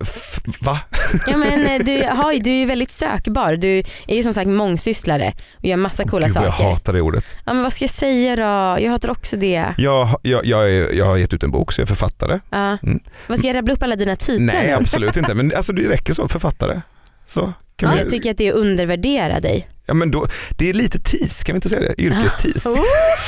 F- 0.00 0.40
va? 0.60 0.80
Ja, 1.26 1.36
men, 1.36 1.66
eh, 1.66 1.84
du, 1.84 2.02
har, 2.10 2.32
du 2.44 2.50
är 2.50 2.54
ju 2.54 2.64
väldigt 2.66 2.90
sökbar. 2.90 3.52
Du 3.56 3.82
är 4.06 4.16
ju 4.16 4.22
som 4.22 4.32
sagt 4.32 4.48
mångsysslare 4.48 5.32
och 5.58 5.64
gör 5.64 5.76
massa 5.76 6.04
coola 6.04 6.26
Gud 6.26 6.36
vad 6.36 6.44
jag 6.44 6.52
saker. 6.52 6.64
hatar 6.70 6.92
det 6.92 7.00
ordet. 7.00 7.36
Ja, 7.46 7.52
men 7.52 7.62
vad 7.62 7.72
ska 7.72 7.82
jag 7.84 7.90
säga 7.90 8.36
då? 8.36 8.82
Jag 8.84 8.90
hatar 8.90 9.10
också 9.10 9.36
det. 9.36 9.66
Jag, 9.78 10.08
jag, 10.22 10.46
jag, 10.46 10.70
är, 10.70 10.92
jag 10.94 11.04
har 11.04 11.16
gett 11.16 11.32
ut 11.34 11.42
en 11.42 11.50
bok 11.50 11.72
så 11.72 11.80
jag 11.80 11.84
är 11.84 11.88
författare. 11.94 12.40
Ja. 12.50 12.78
Mm. 12.82 13.00
Vad 13.26 13.38
ska 13.38 13.46
jag 13.48 13.56
rabbla 13.56 13.74
upp 13.74 13.82
alla 13.82 13.96
dina 13.96 14.16
titlar 14.16 14.54
Nej 14.54 14.66
nu? 14.66 14.72
absolut 14.72 15.16
inte 15.16 15.34
men 15.34 15.52
alltså, 15.56 15.72
det 15.72 15.88
räcker 15.88 16.12
så, 16.12 16.28
författare. 16.28 16.80
Så, 17.28 17.52
kan 17.76 17.88
Ja, 17.88 17.94
vi, 17.94 17.98
jag 17.98 18.10
tycker 18.10 18.30
att 18.30 18.36
det 18.36 18.48
är 18.48 18.52
att 18.52 18.58
undervärdera 18.58 19.40
dig. 19.40 19.68
ja, 19.86 19.94
men 19.94 20.10
då, 20.10 20.26
det 20.58 20.70
är 20.70 20.74
lite 20.74 20.98
tis, 21.00 21.42
kan 21.44 21.52
vi 21.52 21.56
inte 21.56 21.68
säga 21.68 21.80
det? 21.82 22.02
Yrkestis. 22.02 22.62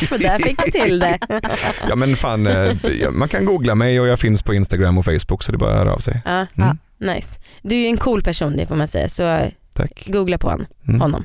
För 0.09 0.19
där 0.19 0.39
fick 0.39 0.65
du 0.65 0.71
till 0.71 0.99
det. 0.99 1.19
Ja 1.89 1.97
men 1.97 2.17
fan, 2.17 2.47
eh, 2.47 2.73
ja, 3.01 3.11
man 3.11 3.29
kan 3.29 3.45
googla 3.45 3.75
mig 3.75 4.01
och 4.01 4.07
jag 4.07 4.19
finns 4.19 4.43
på 4.43 4.55
Instagram 4.55 4.99
och 4.99 5.05
Facebook 5.05 5.43
så 5.43 5.53
det 5.53 5.57
är 5.57 5.59
bara 5.59 5.71
att 5.73 5.79
höra 5.79 5.95
av 5.95 5.99
sig. 5.99 6.21
Ja, 6.25 6.47
Mm. 6.57 6.79
nice. 7.01 7.39
Du 7.63 7.75
är 7.75 7.81
ju 7.81 7.87
en 7.87 7.97
cool 7.97 8.23
person 8.23 8.57
det 8.57 8.67
får 8.67 8.77
man 8.77 8.89
säga 8.89 9.09
så 9.09 9.39
Tack. 9.75 10.05
googla 10.07 10.39
på 10.39 10.51
honom. 10.51 10.67
Mm. 10.89 11.01
honom. 11.01 11.25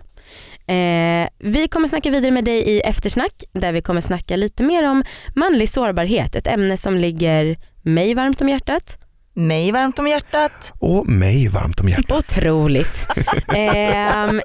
Eh, 0.67 1.29
vi 1.39 1.67
kommer 1.67 1.87
snacka 1.87 2.09
vidare 2.11 2.31
med 2.31 2.45
dig 2.45 2.57
i 2.57 2.79
eftersnack 2.81 3.43
där 3.53 3.71
vi 3.71 3.81
kommer 3.81 4.01
snacka 4.01 4.35
lite 4.35 4.63
mer 4.63 4.89
om 4.89 5.03
manlig 5.35 5.69
sårbarhet. 5.69 6.35
Ett 6.35 6.47
ämne 6.47 6.77
som 6.77 6.97
ligger 6.97 7.57
mig 7.81 8.13
varmt 8.13 8.41
om 8.41 8.49
hjärtat. 8.49 8.97
Mig 9.37 9.71
varmt 9.71 9.99
om 9.99 10.07
hjärtat. 10.07 10.73
Och 10.79 11.07
mig 11.07 11.47
varmt 11.47 11.79
om 11.79 11.89
hjärtat. 11.89 12.17
Otroligt. 12.17 13.07
Ehm, 13.55 14.41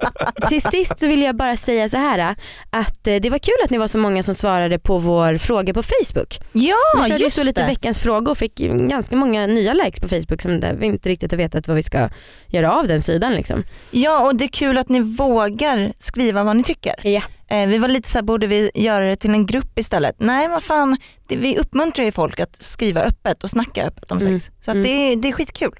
till 0.49 0.61
sist 0.61 0.99
så 0.99 1.07
vill 1.07 1.21
jag 1.21 1.35
bara 1.35 1.57
säga 1.57 1.89
så 1.89 1.97
här 1.97 2.35
att 2.69 3.07
eh, 3.07 3.15
det 3.15 3.29
var 3.29 3.37
kul 3.37 3.53
att 3.63 3.69
ni 3.69 3.77
var 3.77 3.87
så 3.87 3.97
många 3.97 4.23
som 4.23 4.35
svarade 4.35 4.79
på 4.79 4.97
vår 4.97 5.37
fråga 5.37 5.73
på 5.73 5.83
Facebook. 5.83 6.39
Ja 6.51 6.75
Vi 6.97 7.03
körde 7.03 7.17
ju 7.17 7.23
just 7.23 7.35
så 7.35 7.43
lite 7.43 7.61
det. 7.61 7.67
veckans 7.67 7.99
fråga 7.99 8.31
och 8.31 8.37
fick 8.37 8.55
ganska 8.89 9.15
många 9.15 9.47
nya 9.47 9.73
likes 9.73 9.99
på 9.99 10.07
Facebook 10.07 10.41
som 10.41 10.59
där 10.59 10.73
vi 10.73 10.85
inte 10.85 11.09
riktigt 11.09 11.31
har 11.31 11.37
vetat 11.37 11.67
vad 11.67 11.77
vi 11.77 11.83
ska 11.83 12.09
göra 12.47 12.73
av 12.73 12.87
den 12.87 13.01
sidan. 13.01 13.33
Liksom. 13.33 13.63
Ja 13.91 14.25
och 14.25 14.35
det 14.35 14.45
är 14.45 14.49
kul 14.49 14.77
att 14.77 14.89
ni 14.89 14.99
vågar 14.99 15.93
skriva 15.97 16.43
vad 16.43 16.55
ni 16.55 16.63
tycker. 16.63 16.95
Ja. 17.03 17.21
Eh, 17.51 17.67
vi 17.67 17.77
var 17.77 17.87
lite 17.87 18.09
så 18.09 18.17
här, 18.17 18.23
borde 18.23 18.47
vi 18.47 18.71
göra 18.75 19.07
det 19.07 19.15
till 19.15 19.31
en 19.31 19.45
grupp 19.45 19.79
istället? 19.79 20.15
Nej 20.19 20.47
vad 20.47 20.63
fan, 20.63 20.97
det, 21.27 21.35
vi 21.35 21.57
uppmuntrar 21.57 22.05
ju 22.05 22.11
folk 22.11 22.39
att 22.39 22.55
skriva 22.55 23.01
öppet 23.01 23.43
och 23.43 23.49
snacka 23.49 23.85
öppet 23.87 24.11
om 24.11 24.17
Mm. 24.17 24.39
sex. 24.39 24.51
Så 24.65 24.71
Mm. 24.71 24.83
det, 24.83 25.15
det 25.15 25.27
är 25.27 25.31
skitkul. 25.31 25.71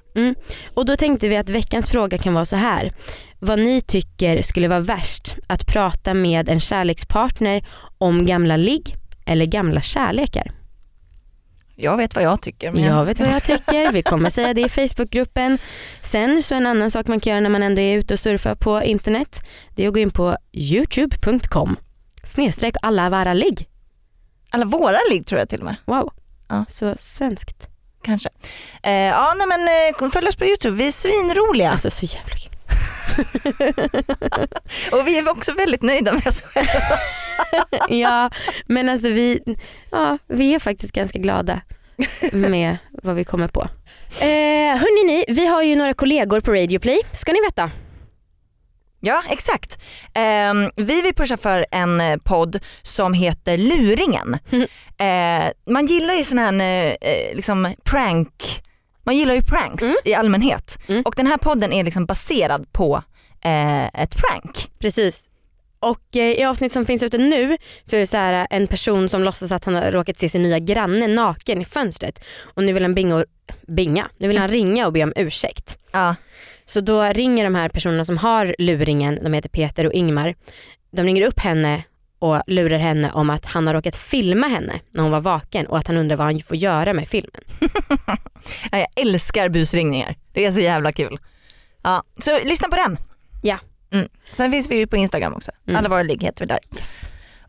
Och 0.74 0.86
då 0.86 0.96
tänkte 0.96 1.28
vi 1.28 1.36
att 1.36 1.48
veckans 1.48 1.90
fråga 1.90 2.18
kan 2.18 2.34
vara 2.34 2.44
så 2.44 2.56
här. 2.56 2.92
Vad 3.38 3.58
ni 3.58 3.80
tycker 3.80 4.42
skulle 4.42 4.68
vara 4.68 4.80
värst 4.80 5.36
att 5.46 5.66
prata 5.66 6.14
med 6.14 6.48
en 6.48 6.60
kärlekspartner 6.60 7.66
om 7.98 8.26
gamla 8.26 8.56
ligg 8.56 8.96
eller 9.26 9.46
gamla 9.46 9.80
kärlekar? 9.80 10.52
Jag 11.82 11.96
vet 11.96 12.14
vad 12.14 12.24
jag 12.24 12.40
tycker. 12.42 12.70
Men 12.72 12.82
Jag 12.82 13.04
vet 13.06 13.16
ska 13.16 13.24
vad 13.24 13.34
jag 13.34 13.42
tycker, 13.42 13.92
vi 13.92 14.02
kommer 14.02 14.30
säga 14.30 14.54
det 14.54 14.60
i 14.60 14.68
Facebookgruppen. 14.68 15.58
Sen 16.00 16.42
så 16.42 16.54
en 16.54 16.66
annan 16.66 16.90
sak 16.90 17.06
man 17.06 17.20
kan 17.20 17.30
göra 17.30 17.40
när 17.40 17.50
man 17.50 17.62
ändå 17.62 17.80
är 17.80 17.98
ute 17.98 18.14
och 18.14 18.20
surfar 18.20 18.54
på 18.54 18.82
internet, 18.82 19.42
det 19.76 19.84
är 19.84 19.88
att 19.88 19.94
gå 19.94 20.00
in 20.00 20.10
på 20.10 20.36
youtube.com 20.52 21.76
snedstreck 22.24 22.74
alla 22.82 23.10
vara 23.10 23.32
ligg. 23.32 23.68
Alla 24.50 24.64
våra 24.64 24.98
ligg 25.10 25.26
tror 25.26 25.38
jag 25.38 25.48
till 25.48 25.58
och 25.58 25.64
med. 25.64 25.76
Wow, 25.84 26.12
Ja. 26.48 26.64
så 26.68 26.94
svenskt. 26.98 27.68
Kanske. 28.04 28.28
Eh, 28.82 28.92
ja 28.92 29.34
nej 29.38 29.46
men 29.46 29.60
eh, 29.60 30.10
följ 30.10 30.28
oss 30.28 30.36
på 30.36 30.44
Youtube, 30.44 30.76
vi 30.76 30.86
är 30.86 30.90
svinroliga. 30.92 31.70
Alltså 31.70 31.90
så 31.90 32.06
jävla 32.06 32.34
kul. 32.36 32.52
och 34.92 35.06
vi 35.06 35.18
är 35.18 35.30
också 35.30 35.52
väldigt 35.52 35.82
nöjda 35.82 36.12
med 36.12 36.26
oss 36.26 36.42
själva. 36.42 36.70
Ja 37.88 38.30
men 38.66 38.88
alltså 38.88 39.08
vi, 39.08 39.40
ja, 39.90 40.18
vi 40.26 40.54
är 40.54 40.58
faktiskt 40.58 40.92
ganska 40.92 41.18
glada 41.18 41.60
med 42.32 42.76
vad 43.02 43.14
vi 43.14 43.24
kommer 43.24 43.48
på. 43.48 43.62
Eh, 44.20 44.82
ni, 45.06 45.24
vi 45.28 45.46
har 45.46 45.62
ju 45.62 45.76
några 45.76 45.94
kollegor 45.94 46.40
på 46.40 46.52
Radio 46.52 46.78
Play, 46.78 47.00
ska 47.12 47.32
ni 47.32 47.40
veta. 47.40 47.70
Ja 49.04 49.22
exakt. 49.30 49.78
Eh, 50.14 50.54
vi 50.76 51.02
vill 51.02 51.14
pusha 51.14 51.36
för 51.36 51.66
en 51.70 52.00
eh, 52.00 52.16
podd 52.16 52.58
som 52.82 53.14
heter 53.14 53.58
Luringen. 53.58 54.38
Mm. 54.50 54.66
Eh, 54.98 55.72
man 55.72 55.86
gillar 55.86 56.14
ju 56.14 56.24
sån 56.24 56.38
här 56.38 56.86
eh, 57.00 57.34
liksom 57.34 57.74
prank, 57.84 58.62
man 59.04 59.16
gillar 59.16 59.34
ju 59.34 59.42
pranks 59.42 59.82
Mm. 59.82 59.94
i 60.04 60.14
allmänhet. 60.14 60.78
Mm. 60.88 61.02
Och 61.02 61.14
den 61.16 61.26
här 61.26 61.36
podden 61.36 61.72
är 61.72 61.84
liksom 61.84 62.06
baserad 62.06 62.72
på 62.72 63.02
eh, 63.44 63.84
ett 63.86 64.16
prank. 64.16 64.70
Precis. 64.78 65.28
Och 65.80 66.16
eh, 66.16 66.32
i 66.32 66.44
avsnitt 66.44 66.72
som 66.72 66.86
finns 66.86 67.02
ute 67.02 67.18
nu 67.18 67.56
så 67.84 67.96
är 67.96 68.00
det 68.00 68.06
så 68.06 68.16
här 68.16 68.32
eh, 68.32 68.46
en 68.50 68.66
person 68.66 69.08
som 69.08 69.22
låtsas 69.24 69.52
att 69.52 69.64
han 69.64 69.74
har 69.74 69.92
råkat 69.92 70.18
se 70.18 70.28
sin 70.28 70.42
nya 70.42 70.58
granne 70.58 71.06
naken 71.06 71.62
i 71.62 71.64
fönstret 71.64 72.24
och 72.54 72.64
nu 72.64 72.72
vill 72.72 72.82
han 72.82 72.94
binga 72.94 73.16
och, 73.16 73.24
binga, 73.76 74.08
nu 74.18 74.28
vill 74.28 74.38
han 74.38 74.48
ringa 74.48 74.86
och 74.86 74.92
be 74.92 75.02
om 75.02 75.12
ursäkt. 75.16 75.78
Ja. 75.92 76.14
Så 76.64 76.80
då 76.80 77.02
ringer 77.02 77.44
de 77.44 77.54
här 77.54 77.68
personerna 77.68 78.04
som 78.04 78.18
har 78.18 78.54
luringen, 78.58 79.18
de 79.24 79.32
heter 79.32 79.48
Peter 79.48 79.86
och 79.86 79.92
Ingmar, 79.92 80.34
de 80.96 81.02
ringer 81.02 81.26
upp 81.26 81.40
henne 81.40 81.82
och 82.22 82.42
lurar 82.46 82.78
henne 82.78 83.12
om 83.12 83.30
att 83.30 83.46
han 83.46 83.66
har 83.66 83.74
råkat 83.74 83.96
filma 83.96 84.46
henne 84.46 84.80
när 84.90 85.02
hon 85.02 85.12
var 85.12 85.20
vaken 85.20 85.66
och 85.66 85.78
att 85.78 85.86
han 85.86 85.96
undrar 85.96 86.16
vad 86.16 86.26
han 86.26 86.40
får 86.40 86.56
göra 86.56 86.92
med 86.92 87.08
filmen. 87.08 87.42
Ja, 88.70 88.78
jag 88.78 88.86
älskar 88.96 89.48
busringningar. 89.48 90.16
Det 90.32 90.44
är 90.44 90.50
så 90.50 90.60
jävla 90.60 90.92
kul. 90.92 91.18
Ja, 91.82 92.02
så 92.18 92.38
lyssna 92.44 92.68
på 92.68 92.76
den. 92.76 92.98
Ja. 93.42 93.58
Mm. 93.92 94.08
Sen 94.32 94.52
finns 94.52 94.70
vi 94.70 94.76
ju 94.76 94.86
på 94.86 94.96
Instagram 94.96 95.34
också. 95.34 95.50
Mm. 95.66 95.78
Alla 95.78 95.88
våra 95.88 96.02
ligg 96.02 96.22
heter 96.22 96.40
vi 96.40 96.46
där. 96.46 96.58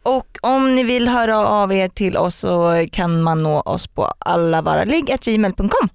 Och 0.03 0.37
om 0.41 0.75
ni 0.75 0.83
vill 0.83 1.07
höra 1.07 1.47
av 1.47 1.73
er 1.73 1.87
till 1.87 2.17
oss 2.17 2.35
så 2.35 2.85
kan 2.91 3.21
man 3.21 3.43
nå 3.43 3.61
oss 3.61 3.87
på 3.87 4.05
allavaraligg.gmail.com. 4.19 5.89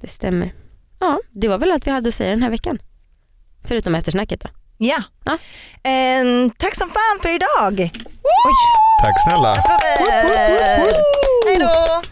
Det 0.00 0.08
stämmer. 0.08 0.54
Ja, 1.00 1.20
det 1.30 1.48
var 1.48 1.58
väl 1.58 1.72
allt 1.72 1.86
vi 1.86 1.90
hade 1.90 2.08
att 2.08 2.14
säga 2.14 2.30
den 2.30 2.42
här 2.42 2.50
veckan. 2.50 2.78
Förutom 3.64 3.94
eftersnacket 3.94 4.40
då. 4.40 4.48
Ja. 4.84 5.02
Ja. 5.24 5.32
Eh, 5.90 6.24
tack 6.56 6.76
som 6.76 6.88
fan 6.90 7.18
för 7.22 7.28
idag. 7.28 7.90
Oj, 8.22 8.52
Tack 9.02 9.14
snälla. 9.28 9.54
Hej 11.46 11.58
då. 11.58 12.02